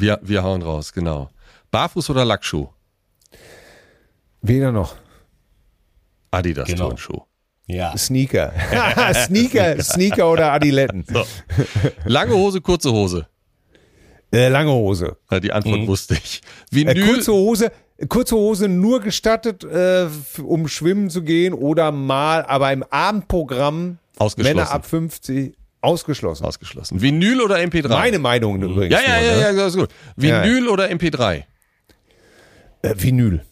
[0.00, 1.28] Wir, wir hauen raus, genau.
[1.70, 2.68] Barfuß oder Lackschuh?
[4.42, 4.94] Weder noch.
[6.30, 6.88] Adidas Genau.
[6.88, 7.22] Turnschuh.
[7.66, 7.96] Ja.
[7.96, 8.52] Sneaker.
[9.26, 11.04] Sneaker, Sneaker oder Adiletten.
[12.04, 13.26] Lange Hose, kurze Hose.
[14.32, 15.16] Äh, lange Hose.
[15.30, 16.42] Ja, Die Antwort wusste ich.
[16.70, 17.72] Äh, Vinyl, kurze Hose,
[18.08, 20.06] kurze Hose nur gestattet, äh,
[20.42, 23.98] um schwimmen zu gehen oder mal, aber im Abendprogramm.
[24.36, 26.44] Männer ab 50 ausgeschlossen.
[26.44, 27.00] ausgeschlossen.
[27.00, 27.88] Vinyl oder MP3?
[27.88, 28.92] Meine Meinung übrigens.
[28.94, 29.42] ja, ja, nur, ja, ne?
[29.42, 29.90] ja, das ist gut.
[30.16, 31.44] Vinyl oder MP3?
[32.82, 33.44] Äh, Vinyl.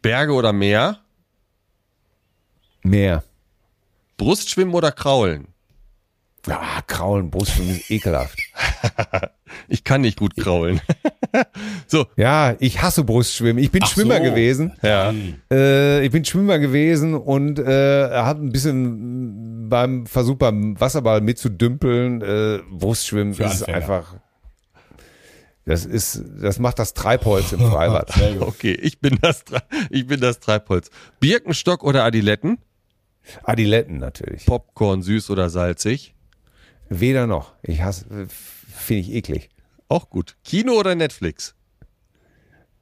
[0.00, 0.98] Berge oder Meer?
[2.82, 3.22] Mehr.
[4.16, 5.48] Brustschwimmen oder Kraulen?
[6.48, 8.38] Ah, Kraulen, Brustschwimmen ist ekelhaft.
[9.68, 10.80] Ich kann nicht gut kraulen.
[11.86, 13.62] so, Ja, ich hasse Brustschwimmen.
[13.62, 14.22] Ich bin Ach Schwimmer so.
[14.22, 14.72] gewesen.
[14.82, 15.12] ja.
[15.50, 22.20] Äh, ich bin Schwimmer gewesen und äh, habe ein bisschen beim Versuch beim Wasserball mitzudümpeln.
[22.20, 23.76] Äh, Brustschwimmen Für ist Anfänger.
[23.76, 24.16] einfach.
[25.64, 28.12] Das ist, das macht das Treibholz im Freibad.
[28.40, 29.44] Okay, ich bin das,
[29.90, 30.90] ich bin das Treibholz.
[31.20, 32.58] Birkenstock oder Adiletten?
[33.44, 34.44] Adiletten natürlich.
[34.46, 36.14] Popcorn süß oder salzig?
[36.88, 37.54] Weder noch.
[37.62, 39.48] Ich hasse, finde ich eklig.
[39.88, 40.36] Auch gut.
[40.44, 41.54] Kino oder Netflix?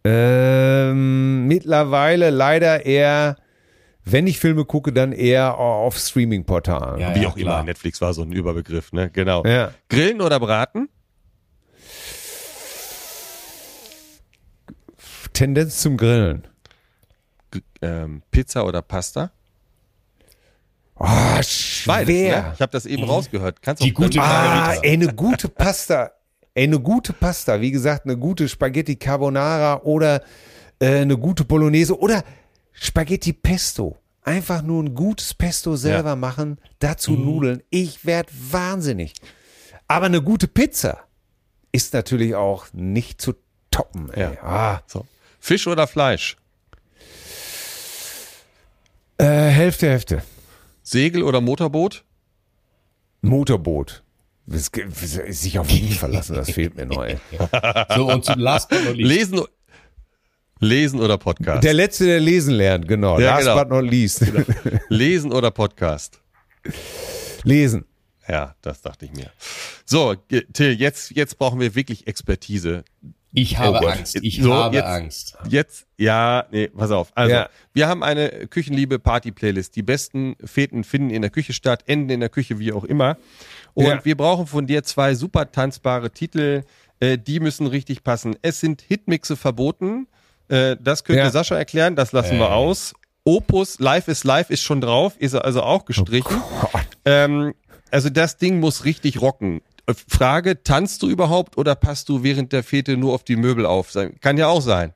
[0.03, 3.36] Ähm, mittlerweile leider eher,
[4.05, 7.01] wenn ich Filme gucke, dann eher auf Streaming-Portalen.
[7.01, 7.59] Ja, Wie ja, auch klar.
[7.59, 9.11] immer, Netflix war so ein Überbegriff, ne?
[9.11, 9.44] Genau.
[9.44, 9.72] Ja.
[9.88, 10.88] Grillen oder braten?
[15.32, 16.46] Tendenz zum Grillen.
[17.51, 19.30] G ähm, Pizza oder Pasta?
[20.96, 22.42] Oh, Beides, schwer.
[22.42, 22.53] ne?
[22.55, 23.62] Ich habe das eben rausgehört.
[23.62, 26.11] Kannst Die auch gute Ah, ey, eine gute Pasta.
[26.53, 30.22] Ey, eine gute Pasta, wie gesagt, eine gute Spaghetti Carbonara oder
[30.80, 32.22] äh, eine gute Bolognese oder
[32.73, 33.99] Spaghetti Pesto.
[34.23, 36.16] Einfach nur ein gutes Pesto selber ja.
[36.16, 37.25] machen, dazu mhm.
[37.25, 37.62] Nudeln.
[37.71, 39.14] Ich werde wahnsinnig.
[39.89, 40.99] Aber eine gute Pizza
[41.73, 43.35] ist natürlich auch nicht zu
[43.71, 44.11] toppen.
[44.12, 44.35] Ey.
[44.35, 44.43] Ja.
[44.43, 44.83] Ah.
[44.87, 45.07] So.
[45.41, 46.37] Fisch oder Fleisch?
[49.18, 50.23] Äh, Hälfte, Hälfte.
[50.83, 52.05] Segel oder Motorboot?
[53.23, 54.03] Motorboot.
[54.47, 57.16] Sich auf ihn verlassen, das fehlt mir neu.
[57.95, 59.09] so, und zum Last but not least.
[59.09, 59.45] Lesen,
[60.61, 61.64] lesen oder Podcast?
[61.64, 63.18] Der Letzte, der lesen lernt, genau.
[63.18, 63.58] Ja, Last genau.
[63.58, 64.20] but not least.
[64.30, 64.78] Genau.
[64.88, 66.20] Lesen oder Podcast?
[67.42, 67.86] Lesen.
[68.28, 69.30] Ja, das dachte ich mir.
[69.84, 72.84] So, Till, jetzt, jetzt brauchen wir wirklich Expertise.
[73.32, 74.18] Ich habe oh Angst.
[74.22, 75.38] Ich so, habe jetzt, Angst.
[75.48, 77.12] Jetzt, ja, nee, pass auf.
[77.14, 77.48] Also, ja.
[77.72, 79.76] wir haben eine Küchenliebe Party Playlist.
[79.76, 83.16] Die besten Feten finden in der Küche statt, enden in der Küche, wie auch immer.
[83.74, 84.04] Und ja.
[84.04, 86.62] wir brauchen von dir zwei super tanzbare Titel.
[86.98, 88.36] Äh, die müssen richtig passen.
[88.42, 90.08] Es sind Hitmixe verboten.
[90.51, 91.30] Äh, das könnte ja.
[91.30, 91.96] Sascha erklären.
[91.96, 92.40] Das lassen äh.
[92.40, 92.94] wir aus.
[93.24, 96.42] Opus Life is Life ist schon drauf, ist also auch gestrichen.
[96.62, 97.55] Oh ähm,
[97.90, 99.61] also das Ding muss richtig rocken.
[100.09, 103.92] Frage, tanzt du überhaupt oder passt du während der Fete nur auf die Möbel auf?
[104.20, 104.94] Kann ja auch sein.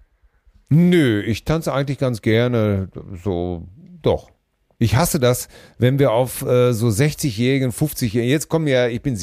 [0.68, 2.88] Nö, ich tanze eigentlich ganz gerne.
[3.22, 3.66] So,
[4.02, 4.30] doch.
[4.78, 5.48] Ich hasse das,
[5.78, 9.16] wenn wir auf äh, so 60-Jährigen, 50-Jährigen, jetzt kommen ja, ich bin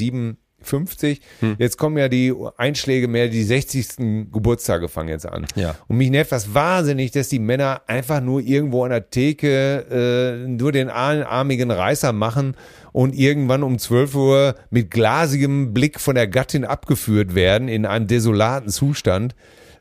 [0.63, 1.55] 57, hm.
[1.57, 4.31] jetzt kommen ja die Einschläge mehr, die 60.
[4.31, 5.45] Geburtstage fangen jetzt an.
[5.55, 5.75] Ja.
[5.87, 10.47] Und mich nervt das wahnsinnig, dass die Männer einfach nur irgendwo an der Theke äh,
[10.47, 12.55] nur den armigen Reißer machen
[12.91, 18.07] und irgendwann um 12 Uhr mit glasigem Blick von der Gattin abgeführt werden in einem
[18.07, 19.35] desolaten Zustand.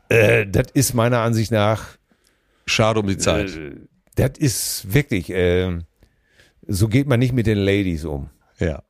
[0.08, 1.98] Äh, das ist meiner Ansicht nach
[2.66, 3.56] schade um die Zeit.
[3.56, 3.72] Äh,
[4.16, 5.78] das ist wirklich, äh,
[6.66, 8.30] so geht man nicht mit den Ladies um.
[8.58, 8.82] Ja.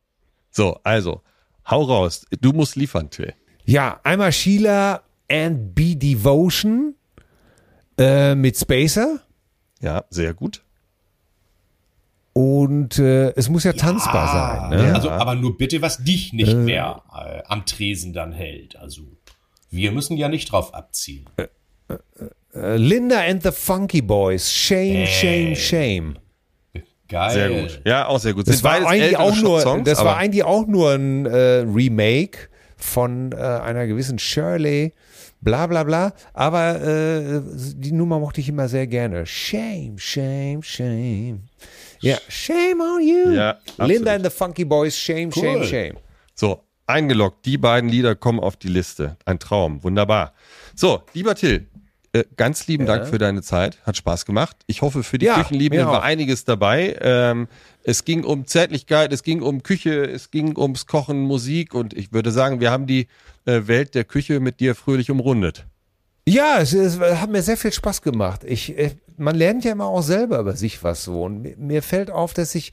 [0.51, 1.23] So, also,
[1.67, 2.27] hau raus.
[2.41, 3.35] Du musst liefern, Till.
[3.65, 6.95] Ja, einmal Sheila and Be Devotion
[7.99, 9.21] äh, mit Spacer.
[9.81, 10.63] Ja, sehr gut.
[12.33, 14.71] Und äh, es muss ja, ja tanzbar sein.
[14.71, 14.95] Ne?
[14.95, 18.77] Also, aber nur bitte, was dich nicht äh, mehr äh, am Tresen dann hält.
[18.77, 19.03] Also,
[19.71, 21.27] wir müssen ja nicht drauf abziehen.
[21.37, 21.49] Äh,
[21.89, 21.99] äh,
[22.55, 26.19] äh, Linda and the Funky Boys, Shame, Shame, Shame.
[27.11, 27.33] Geil.
[27.33, 27.81] Sehr gut.
[27.85, 28.49] Ja, auch sehr gut.
[28.49, 33.87] Das, war eigentlich, auch nur, Songs, das war eigentlich auch nur ein Remake von einer
[33.87, 34.93] gewissen Shirley
[35.41, 36.13] bla bla bla.
[36.33, 37.41] Aber äh,
[37.75, 39.27] die Nummer mochte ich immer sehr gerne.
[39.27, 41.41] Shame, shame, shame.
[42.01, 43.33] Ja, shame on you.
[43.33, 45.43] Ja, Linda and the Funky Boys, shame, cool.
[45.43, 45.97] shame, shame.
[46.35, 47.45] So, eingeloggt.
[47.45, 49.17] Die beiden Lieder kommen auf die Liste.
[49.25, 49.83] Ein Traum.
[49.83, 50.33] Wunderbar.
[50.75, 51.67] So, lieber Till,
[52.13, 52.97] äh, ganz lieben ja.
[52.97, 53.79] Dank für deine Zeit.
[53.85, 54.57] Hat Spaß gemacht.
[54.67, 56.97] Ich hoffe, für die ja, Küchenliebenden war einiges dabei.
[57.01, 57.47] Ähm,
[57.85, 62.13] es ging um Zärtlichkeit, es ging um Küche, es ging ums Kochen, Musik und ich
[62.13, 63.07] würde sagen, wir haben die
[63.45, 65.67] äh, Welt der Küche mit dir fröhlich umrundet.
[66.27, 68.43] Ja, es, es, hat mir sehr viel Spaß gemacht.
[68.45, 71.23] Ich, äh, man lernt ja immer auch selber über sich was so.
[71.23, 72.73] Und mir, mir fällt auf, dass ich,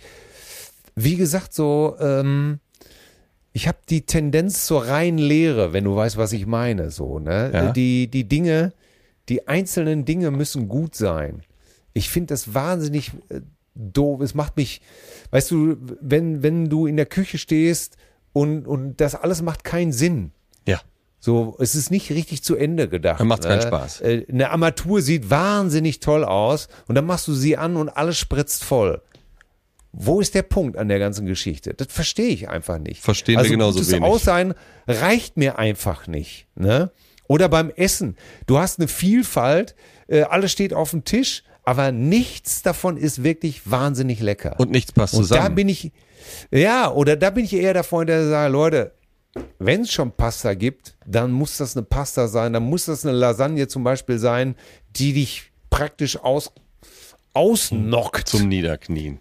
[0.96, 2.60] wie gesagt, so, ähm,
[3.54, 6.92] ich habe die Tendenz zur reinen Lehre, wenn du weißt, was ich meine.
[6.92, 7.52] So, ne?
[7.54, 7.72] Ja.
[7.72, 8.74] Die, die Dinge,
[9.30, 11.44] die einzelnen Dinge müssen gut sein.
[11.94, 13.42] Ich finde das wahnsinnig äh,
[13.76, 14.22] doof.
[14.22, 14.82] Es macht mich,
[15.32, 17.98] weißt du, wenn, wenn du in der Küche stehst
[18.34, 20.32] und, und das alles macht keinen Sinn
[21.20, 23.20] so, es ist nicht richtig zu Ende gedacht.
[23.20, 23.68] Dann macht keinen ne?
[23.68, 24.02] Spaß.
[24.02, 28.18] Äh, eine Armatur sieht wahnsinnig toll aus und dann machst du sie an und alles
[28.18, 29.02] spritzt voll.
[29.92, 31.74] Wo ist der Punkt an der ganzen Geschichte?
[31.74, 33.02] Das verstehe ich einfach nicht.
[33.02, 34.04] Verstehen also, wir genauso das wenig.
[34.04, 34.54] Aussein
[34.88, 36.46] reicht mir einfach nicht.
[36.56, 36.92] Ne?
[37.28, 38.16] Oder beim Essen.
[38.46, 39.76] Du hast eine Vielfalt,
[40.08, 44.56] äh, alles steht auf dem Tisch, aber nichts davon ist wirklich wahnsinnig lecker.
[44.58, 45.44] Und nichts passt und zusammen.
[45.44, 45.92] Da bin ich,
[46.52, 48.94] ja, oder da bin ich eher der Freund, der sagt, Leute,
[49.60, 53.16] wenn es schon Pasta gibt, dann muss das eine Pasta sein, dann muss das eine
[53.16, 54.56] Lasagne zum Beispiel sein,
[54.96, 56.52] die dich praktisch aus,
[57.34, 58.30] ausnockt.
[58.30, 59.20] Zum Niederknien.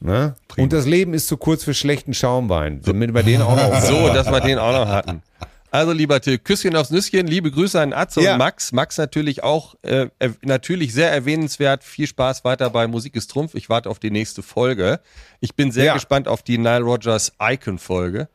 [0.00, 0.36] Ne?
[0.56, 4.08] Und das Leben ist zu kurz für schlechten Schaumwein, damit wir den auch noch So,
[4.12, 5.22] dass wir den auch noch hatten.
[5.70, 8.32] Also lieber Till, Küsschen aufs Nüsschen, liebe Grüße an Atze ja.
[8.32, 8.72] und Max.
[8.72, 10.08] Max natürlich auch, äh,
[10.42, 11.84] natürlich sehr erwähnenswert.
[11.84, 13.54] Viel Spaß weiter bei Musik ist Trumpf.
[13.54, 15.00] Ich warte auf die nächste Folge.
[15.40, 15.94] Ich bin sehr ja.
[15.94, 18.28] gespannt auf die Nile Rogers Icon-Folge.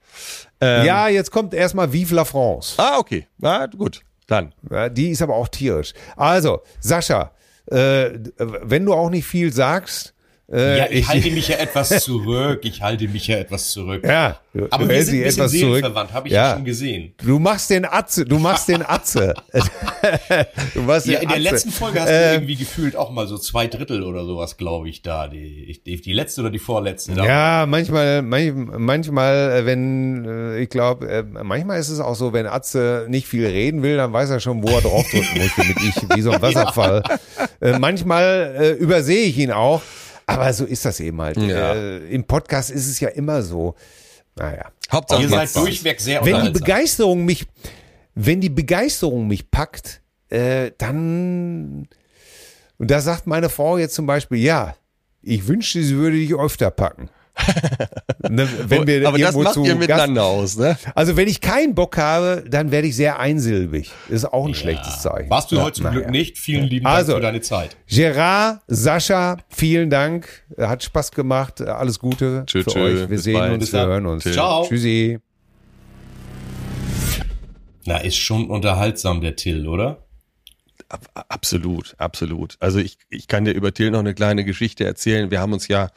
[0.62, 2.76] Ähm, ja, jetzt kommt erstmal Vive la France.
[2.78, 3.28] Ah, okay.
[3.40, 4.02] Ja, gut.
[4.28, 4.54] Dann.
[4.92, 5.94] Die ist aber auch tierisch.
[6.16, 7.32] Also, Sascha,
[7.66, 10.14] äh, wenn du auch nicht viel sagst,
[10.52, 12.60] Äh, ja, ich, ich, halte mich ja etwas zurück.
[12.64, 14.04] Ich halte mich ja etwas zurück.
[14.06, 14.40] Ja,
[14.72, 16.50] aber wir sind ein bisschen seelenverwandt, habe ich ja.
[16.50, 16.56] ja.
[16.56, 17.14] schon gesehen.
[17.24, 19.34] Du machst den Atze, du machst den Atze.
[20.74, 21.50] du machst ja, in der Atze.
[21.50, 24.90] letzten Folge hast äh, du irgendwie gefühlt auch mal so zwei Drittel oder sowas, glaube
[24.90, 25.30] ich, da.
[25.30, 27.14] Die, die, die letzte oder die vorletzte.
[27.14, 27.26] Da.
[27.26, 33.06] Ja, manchmal, manchmal, äh, wenn, äh, ich glaube, manchmal ist es auch so, wenn Atze
[33.08, 36.22] nicht viel reden will, dann weiß er schon, wo er draufdrücken muss, damit ich, wie
[36.22, 37.02] so ein Wasserfall.
[37.62, 37.80] ja.
[37.80, 39.82] Manchmal äh, übersehe ich ihn auch.
[40.26, 41.38] Aber so ist das eben halt.
[41.38, 41.74] Ja.
[41.74, 43.76] Äh, Im Podcast ist es ja immer so.
[44.36, 44.72] Naja.
[44.92, 47.46] Hauptsache, ihr seid durchweg sehr Wenn die Begeisterung mich,
[48.16, 51.88] wenn die Begeisterung mich packt, äh, dann,
[52.78, 54.76] und da sagt meine Frau jetzt zum Beispiel, ja,
[55.22, 57.10] ich wünschte, sie würde dich öfter packen.
[58.30, 60.78] Ne, wenn wir Aber das macht ihr miteinander Gast, aus, ne?
[60.96, 63.92] Also wenn ich keinen Bock habe, dann werde ich sehr einsilbig.
[64.10, 64.56] ist auch ein ja.
[64.56, 65.30] schlechtes Zeichen.
[65.30, 66.12] Warst du ja, heute zum Glück ja.
[66.12, 66.38] nicht.
[66.38, 67.76] Vielen lieben Dank also, für deine Zeit.
[67.88, 70.44] Gerard, Sascha, vielen Dank.
[70.58, 71.62] Hat Spaß gemacht.
[71.62, 72.82] Alles Gute tschö, für tschö.
[72.82, 73.00] euch.
[73.00, 73.54] Wir Bis sehen bald.
[73.54, 74.24] uns, wir hören uns.
[74.24, 74.66] Ciao.
[74.68, 75.20] Tschüssi.
[77.86, 80.03] Na, ist schon unterhaltsam, der Till, oder?
[81.14, 82.58] Absolut, absolut.
[82.60, 85.32] Also ich, ich kann dir über Till noch eine kleine Geschichte erzählen.
[85.32, 85.90] Wir haben uns ja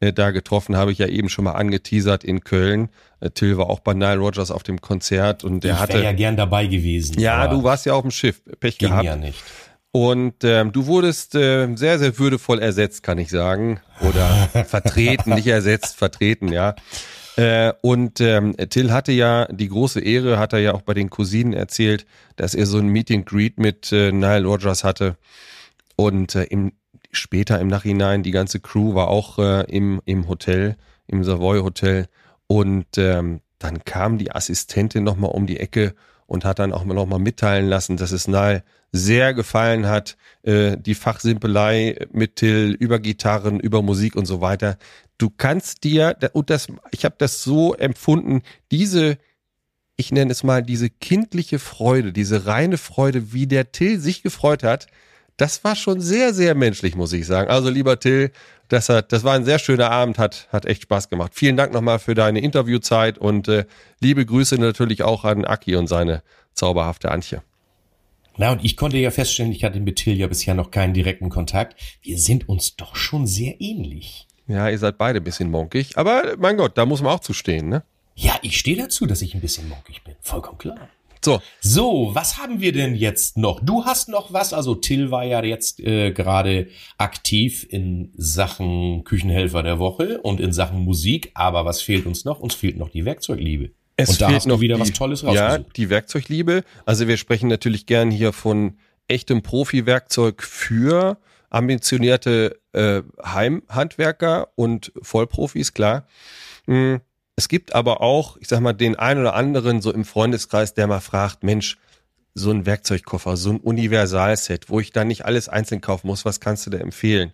[0.00, 2.90] äh, da getroffen, habe ich ja eben schon mal angeteasert in Köln.
[3.20, 6.02] Äh, Till war auch bei Nile Rogers auf dem Konzert und der ich hatte.
[6.02, 7.18] ja gern dabei gewesen.
[7.18, 8.42] Ja, du warst ja auf dem Schiff.
[8.60, 9.04] Pech ging gehabt.
[9.04, 9.42] ja nicht.
[9.92, 13.80] Und ähm, du wurdest äh, sehr, sehr würdevoll ersetzt, kann ich sagen.
[14.00, 14.26] Oder
[14.66, 16.74] vertreten, nicht ersetzt, vertreten, ja.
[17.36, 21.10] Äh, und ähm, Till hatte ja die große Ehre, hat er ja auch bei den
[21.10, 22.06] Cousinen erzählt,
[22.36, 25.16] dass er so ein Meet and Greet mit äh, Nile Rogers hatte.
[25.96, 26.72] Und äh, im,
[27.10, 30.76] später im Nachhinein, die ganze Crew war auch äh, im, im Hotel,
[31.06, 32.06] im Savoy Hotel.
[32.46, 35.94] Und ähm, dann kam die Assistentin nochmal um die Ecke
[36.26, 38.62] und hat dann auch nochmal mitteilen lassen, dass es Nile
[38.92, 44.78] sehr gefallen hat, äh, die Fachsimpelei mit Till über Gitarren, über Musik und so weiter.
[45.18, 49.18] Du kannst dir, und das, ich habe das so empfunden, diese,
[49.96, 54.62] ich nenne es mal, diese kindliche Freude, diese reine Freude, wie der Till sich gefreut
[54.62, 54.86] hat,
[55.36, 57.50] das war schon sehr, sehr menschlich, muss ich sagen.
[57.50, 58.30] Also lieber Till,
[58.68, 61.32] das hat, das war ein sehr schöner Abend, hat, hat echt Spaß gemacht.
[61.34, 63.64] Vielen Dank nochmal für deine Interviewzeit und äh,
[64.00, 66.22] liebe Grüße natürlich auch an Aki und seine
[66.54, 67.42] zauberhafte Antje.
[68.36, 71.30] Na, und ich konnte ja feststellen, ich hatte mit Till ja bisher noch keinen direkten
[71.30, 71.80] Kontakt.
[72.02, 74.26] Wir sind uns doch schon sehr ähnlich.
[74.46, 75.96] Ja, ihr seid beide ein bisschen monkig.
[75.96, 77.84] Aber mein Gott, da muss man auch zu stehen, ne?
[78.16, 80.14] Ja, ich stehe dazu, dass ich ein bisschen monkig bin.
[80.20, 80.88] Vollkommen klar.
[81.24, 81.40] So.
[81.60, 83.60] So, was haben wir denn jetzt noch?
[83.60, 86.68] Du hast noch was, also Till war ja jetzt äh, gerade
[86.98, 92.40] aktiv in Sachen Küchenhelfer der Woche und in Sachen Musik, aber was fehlt uns noch?
[92.40, 93.70] Uns fehlt noch die Werkzeugliebe.
[93.96, 95.58] Es und da fehlt hast noch wieder die, was Tolles rausgesucht.
[95.58, 96.64] Ja, die Werkzeugliebe.
[96.84, 101.18] Also wir sprechen natürlich gern hier von echtem Profi-Werkzeug für
[101.50, 106.06] ambitionierte äh, Heimhandwerker und Vollprofis, klar.
[106.66, 107.00] Hm,
[107.36, 110.86] es gibt aber auch, ich sag mal, den einen oder anderen so im Freundeskreis, der
[110.86, 111.78] mal fragt, Mensch,
[112.34, 116.40] so ein Werkzeugkoffer, so ein Universalset, wo ich da nicht alles einzeln kaufen muss, was
[116.40, 117.32] kannst du da empfehlen?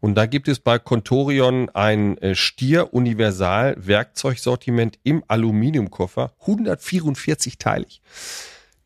[0.00, 8.02] Und da gibt es bei Contorion ein äh, Stier Universal Werkzeugsortiment im Aluminiumkoffer, 144 teilig.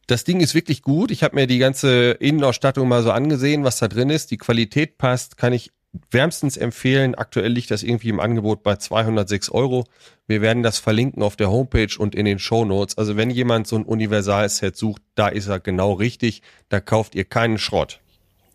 [0.06, 1.10] Das Ding ist wirklich gut.
[1.10, 4.30] Ich habe mir die ganze Innenausstattung mal so angesehen, was da drin ist.
[4.30, 5.72] Die Qualität passt, kann ich
[6.10, 7.14] wärmstens empfehlen.
[7.14, 9.84] Aktuell liegt das irgendwie im Angebot bei 206 Euro.
[10.26, 12.98] Wir werden das verlinken auf der Homepage und in den Show Notes.
[12.98, 16.42] Also wenn jemand so ein Universalset sucht, da ist er genau richtig.
[16.68, 18.00] Da kauft ihr keinen Schrott.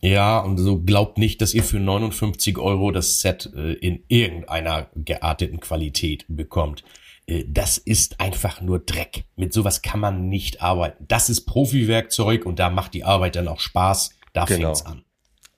[0.02, 4.88] Ja, und so glaubt nicht, dass ihr für 59 Euro das Set äh, in irgendeiner
[4.96, 6.84] gearteten Qualität bekommt.
[7.28, 9.26] Äh, das ist einfach nur Dreck.
[9.36, 11.06] Mit sowas kann man nicht arbeiten.
[11.08, 14.16] Das ist Profi-Werkzeug und da macht die Arbeit dann auch Spaß.
[14.34, 14.74] Da genau.
[14.74, 15.04] fängt's an.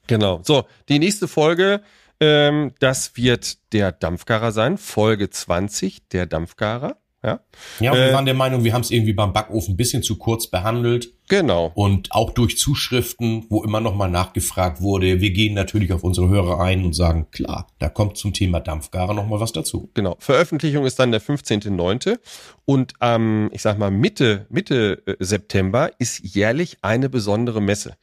[0.07, 0.41] Genau.
[0.43, 1.81] So, die nächste Folge,
[2.19, 4.77] ähm, das wird der Dampfgarer sein.
[4.77, 6.97] Folge 20, der Dampfgarer.
[7.23, 7.39] Ja,
[7.79, 10.17] ja wir äh, waren der Meinung, wir haben es irgendwie beim Backofen ein bisschen zu
[10.17, 11.13] kurz behandelt.
[11.29, 11.71] Genau.
[11.73, 15.21] Und auch durch Zuschriften, wo immer noch mal nachgefragt wurde.
[15.21, 19.13] Wir gehen natürlich auf unsere Hörer ein und sagen, klar, da kommt zum Thema Dampfgarer
[19.13, 19.89] noch mal was dazu.
[19.93, 20.17] Genau.
[20.19, 22.19] Veröffentlichung ist dann der 15.9.
[22.65, 27.95] Und ähm, ich sag mal Mitte, Mitte äh, September ist jährlich eine besondere Messe.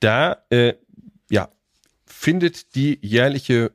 [0.00, 0.74] Da, äh,
[1.30, 1.48] ja,
[2.06, 3.72] findet die jährliche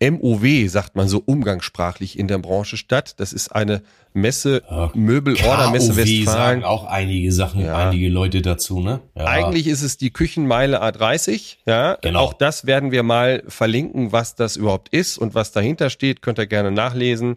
[0.00, 3.14] MOW, sagt man so umgangssprachlich in der Branche statt.
[3.18, 3.82] Das ist eine
[4.12, 6.24] Messe, ja, Möbelordermesse Westfalen.
[6.24, 7.88] sagen auch einige Sachen, ja.
[7.88, 9.00] einige Leute dazu, ne?
[9.16, 9.24] Ja.
[9.24, 11.98] Eigentlich ist es die Küchenmeile A30, ja.
[12.00, 12.20] Genau.
[12.20, 16.22] Auch das werden wir mal verlinken, was das überhaupt ist und was dahinter steht.
[16.22, 17.36] Könnt ihr gerne nachlesen.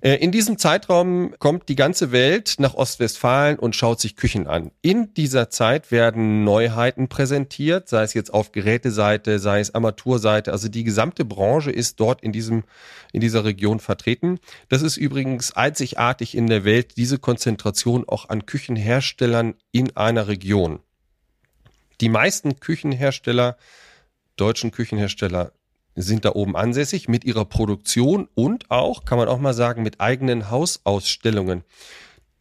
[0.00, 4.70] Äh, in diesem Zeitraum kommt die ganze Welt nach Ostwestfalen und schaut sich Küchen an.
[4.80, 10.52] In dieser Zeit werden Neuheiten präsentiert, sei es jetzt auf Geräteseite, sei es Armaturseite.
[10.52, 12.64] Also die gesamte Branche ist dort in diesem,
[13.12, 14.38] in dieser Region vertreten.
[14.68, 20.80] Das ist übrigens einzigartig in der Welt, diese Konzentration auch an Küchenherstellern in einer Region.
[22.00, 23.56] Die meisten Küchenhersteller,
[24.36, 25.52] deutschen Küchenhersteller,
[26.02, 30.00] sind da oben ansässig mit ihrer Produktion und auch, kann man auch mal sagen, mit
[30.00, 31.64] eigenen Hausausstellungen.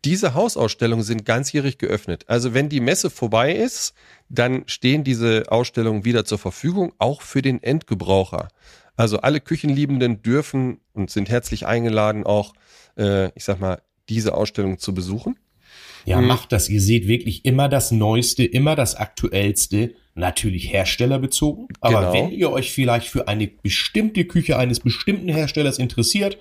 [0.05, 2.26] Diese Hausausstellungen sind ganzjährig geöffnet.
[2.28, 3.93] Also wenn die Messe vorbei ist,
[4.30, 8.49] dann stehen diese Ausstellungen wieder zur Verfügung, auch für den Endgebraucher.
[8.95, 12.53] Also alle Küchenliebenden dürfen und sind herzlich eingeladen, auch,
[12.97, 15.38] äh, ich sag mal, diese Ausstellung zu besuchen.
[16.08, 16.28] Ja, mhm.
[16.28, 16.70] macht das.
[16.70, 21.68] Ihr seht wirklich immer das Neueste, immer das Aktuellste natürlich herstellerbezogen.
[21.82, 22.14] Aber genau.
[22.14, 26.38] wenn ihr euch vielleicht für eine bestimmte Küche eines bestimmten Herstellers interessiert,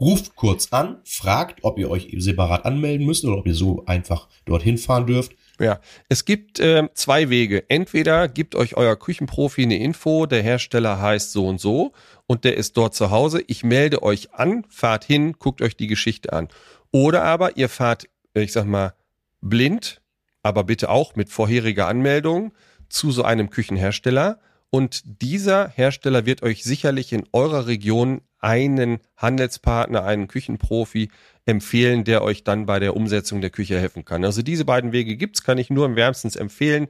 [0.00, 4.26] ruft kurz an, fragt, ob ihr euch separat anmelden müsst oder ob ihr so einfach
[4.46, 5.32] dorthin fahren dürft.
[5.60, 7.64] Ja, es gibt äh, zwei Wege.
[7.68, 11.92] Entweder gibt euch euer Küchenprofi eine Info, der Hersteller heißt so und so
[12.26, 13.44] und der ist dort zu Hause.
[13.48, 16.48] Ich melde euch an, fahrt hin, guckt euch die Geschichte an.
[16.90, 18.94] Oder aber ihr fahrt, ich sag mal,
[19.40, 20.00] blind,
[20.42, 22.52] aber bitte auch mit vorheriger Anmeldung
[22.88, 30.04] zu so einem Küchenhersteller und dieser Hersteller wird euch sicherlich in eurer Region einen Handelspartner,
[30.04, 31.10] einen Küchenprofi
[31.44, 34.24] empfehlen, der euch dann bei der Umsetzung der Küche helfen kann.
[34.24, 36.86] Also diese beiden Wege gibt's, kann ich nur im wärmstens empfehlen.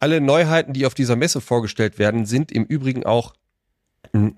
[0.00, 3.34] Alle Neuheiten, die auf dieser Messe vorgestellt werden, sind im Übrigen auch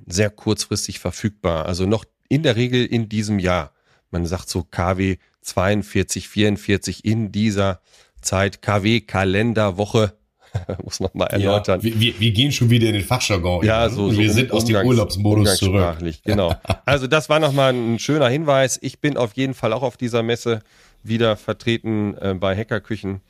[0.07, 1.67] sehr kurzfristig verfügbar.
[1.67, 3.73] Also noch in der Regel in diesem Jahr.
[4.11, 7.81] Man sagt so KW 42, 44 in dieser
[8.21, 10.15] Zeit, KW Kalenderwoche
[10.85, 11.81] muss man mal erläutern.
[11.83, 13.65] Ja, wir, wir, gehen schon wieder in den Fachjargon.
[13.65, 15.97] Ja, so, so wir sind aus dem Urlaubsmodus zurück.
[16.25, 16.55] Genau.
[16.85, 18.79] Also das war nochmal ein schöner Hinweis.
[18.83, 20.61] Ich bin auf jeden Fall auch auf dieser Messe
[21.03, 23.21] wieder vertreten äh, bei Hackerküchen.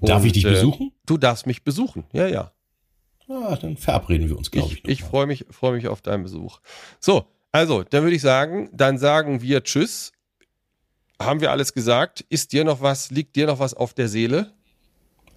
[0.00, 0.92] Darf Und, ich dich äh, besuchen?
[1.06, 2.04] Du darfst mich besuchen.
[2.12, 2.52] Ja, ja.
[3.28, 4.84] Ah, dann verabreden wir uns, glaube ich.
[4.84, 6.60] Ich, ich freue mich, freue mich auf deinen Besuch.
[6.98, 10.12] So, also, dann würde ich sagen, dann sagen wir Tschüss.
[11.20, 12.24] Haben wir alles gesagt?
[12.28, 14.52] Ist dir noch was, liegt dir noch was auf der Seele?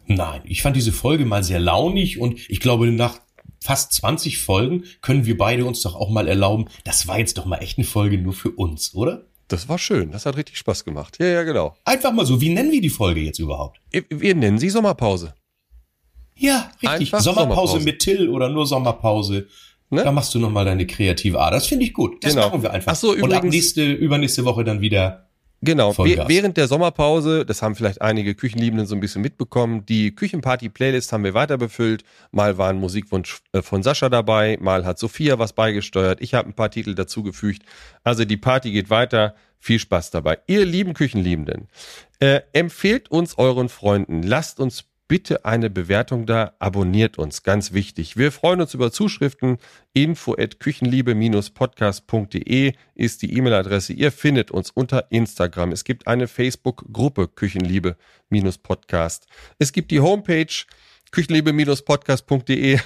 [0.08, 3.20] Nein, ich fand diese Folge mal sehr launig und ich glaube, nach
[3.62, 7.46] fast 20 Folgen können wir beide uns doch auch mal erlauben, das war jetzt doch
[7.46, 9.26] mal echt eine Folge nur für uns, oder?
[9.50, 11.18] Das war schön, das hat richtig Spaß gemacht.
[11.20, 11.76] Ja, ja, genau.
[11.86, 13.80] Einfach mal so, wie nennen wir die Folge jetzt überhaupt?
[13.92, 15.34] Wir nennen sie Sommerpause.
[16.36, 17.10] Ja, richtig.
[17.10, 19.48] Sommerpause, Sommerpause, mit Till oder nur Sommerpause.
[19.90, 20.04] Ne?
[20.04, 21.54] Da machst du nochmal deine kreative Art.
[21.54, 22.24] Das finde ich gut.
[22.24, 22.48] Das genau.
[22.48, 22.92] machen wir einfach.
[22.92, 25.27] Ach so, übrigens, Und ab nächste, übernächste Woche dann wieder
[25.62, 31.12] Genau, während der Sommerpause, das haben vielleicht einige Küchenliebenden so ein bisschen mitbekommen, die Küchenparty-Playlist
[31.12, 32.04] haben wir weiter befüllt.
[32.32, 36.50] Mal war ein Musikwunsch äh, von Sascha dabei, mal hat Sophia was beigesteuert, ich habe
[36.50, 37.64] ein paar Titel dazugefügt.
[38.04, 40.38] Also die Party geht weiter, viel Spaß dabei.
[40.46, 41.68] Ihr lieben Küchenliebenden,
[42.20, 48.18] äh, empfehlt uns euren Freunden, lasst uns bitte eine Bewertung da, abonniert uns, ganz wichtig.
[48.18, 49.58] Wir freuen uns über Zuschriften.
[49.94, 53.94] Info at küchenliebe-podcast.de ist die E-Mail-Adresse.
[53.94, 55.72] Ihr findet uns unter Instagram.
[55.72, 59.28] Es gibt eine Facebook-Gruppe Küchenliebe-Podcast.
[59.60, 60.66] Es gibt die Homepage
[61.12, 62.80] küchenliebe-podcast.de.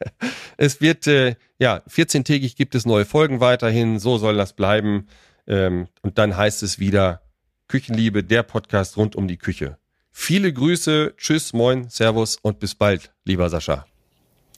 [0.56, 3.98] es wird, äh, ja, 14-tägig gibt es neue Folgen weiterhin.
[3.98, 5.08] So soll das bleiben.
[5.46, 7.22] Ähm, und dann heißt es wieder
[7.68, 9.78] Küchenliebe, der Podcast rund um die Küche.
[10.20, 13.86] Viele Grüße, tschüss, moin, servus und bis bald, lieber Sascha.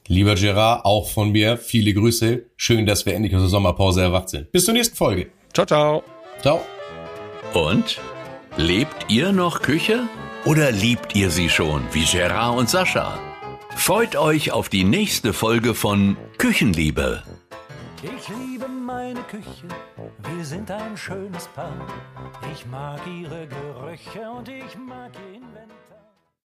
[0.09, 2.47] Lieber Gerard, auch von mir viele Grüße.
[2.57, 4.51] Schön, dass wir endlich aus der Sommerpause erwacht sind.
[4.51, 5.29] Bis zur nächsten Folge.
[5.53, 6.03] Ciao, ciao.
[6.41, 6.63] Ciao.
[7.53, 8.01] Und?
[8.57, 10.09] Lebt ihr noch Küche?
[10.45, 13.21] Oder liebt ihr sie schon, wie Gerard und Sascha?
[13.77, 17.23] Freut euch auf die nächste Folge von Küchenliebe.
[18.03, 19.69] Ich liebe meine Küche,
[20.19, 21.87] wir sind ein schönes Paar.
[22.51, 25.80] Ich mag ihre Gerüche und ich mag ihr Inventar.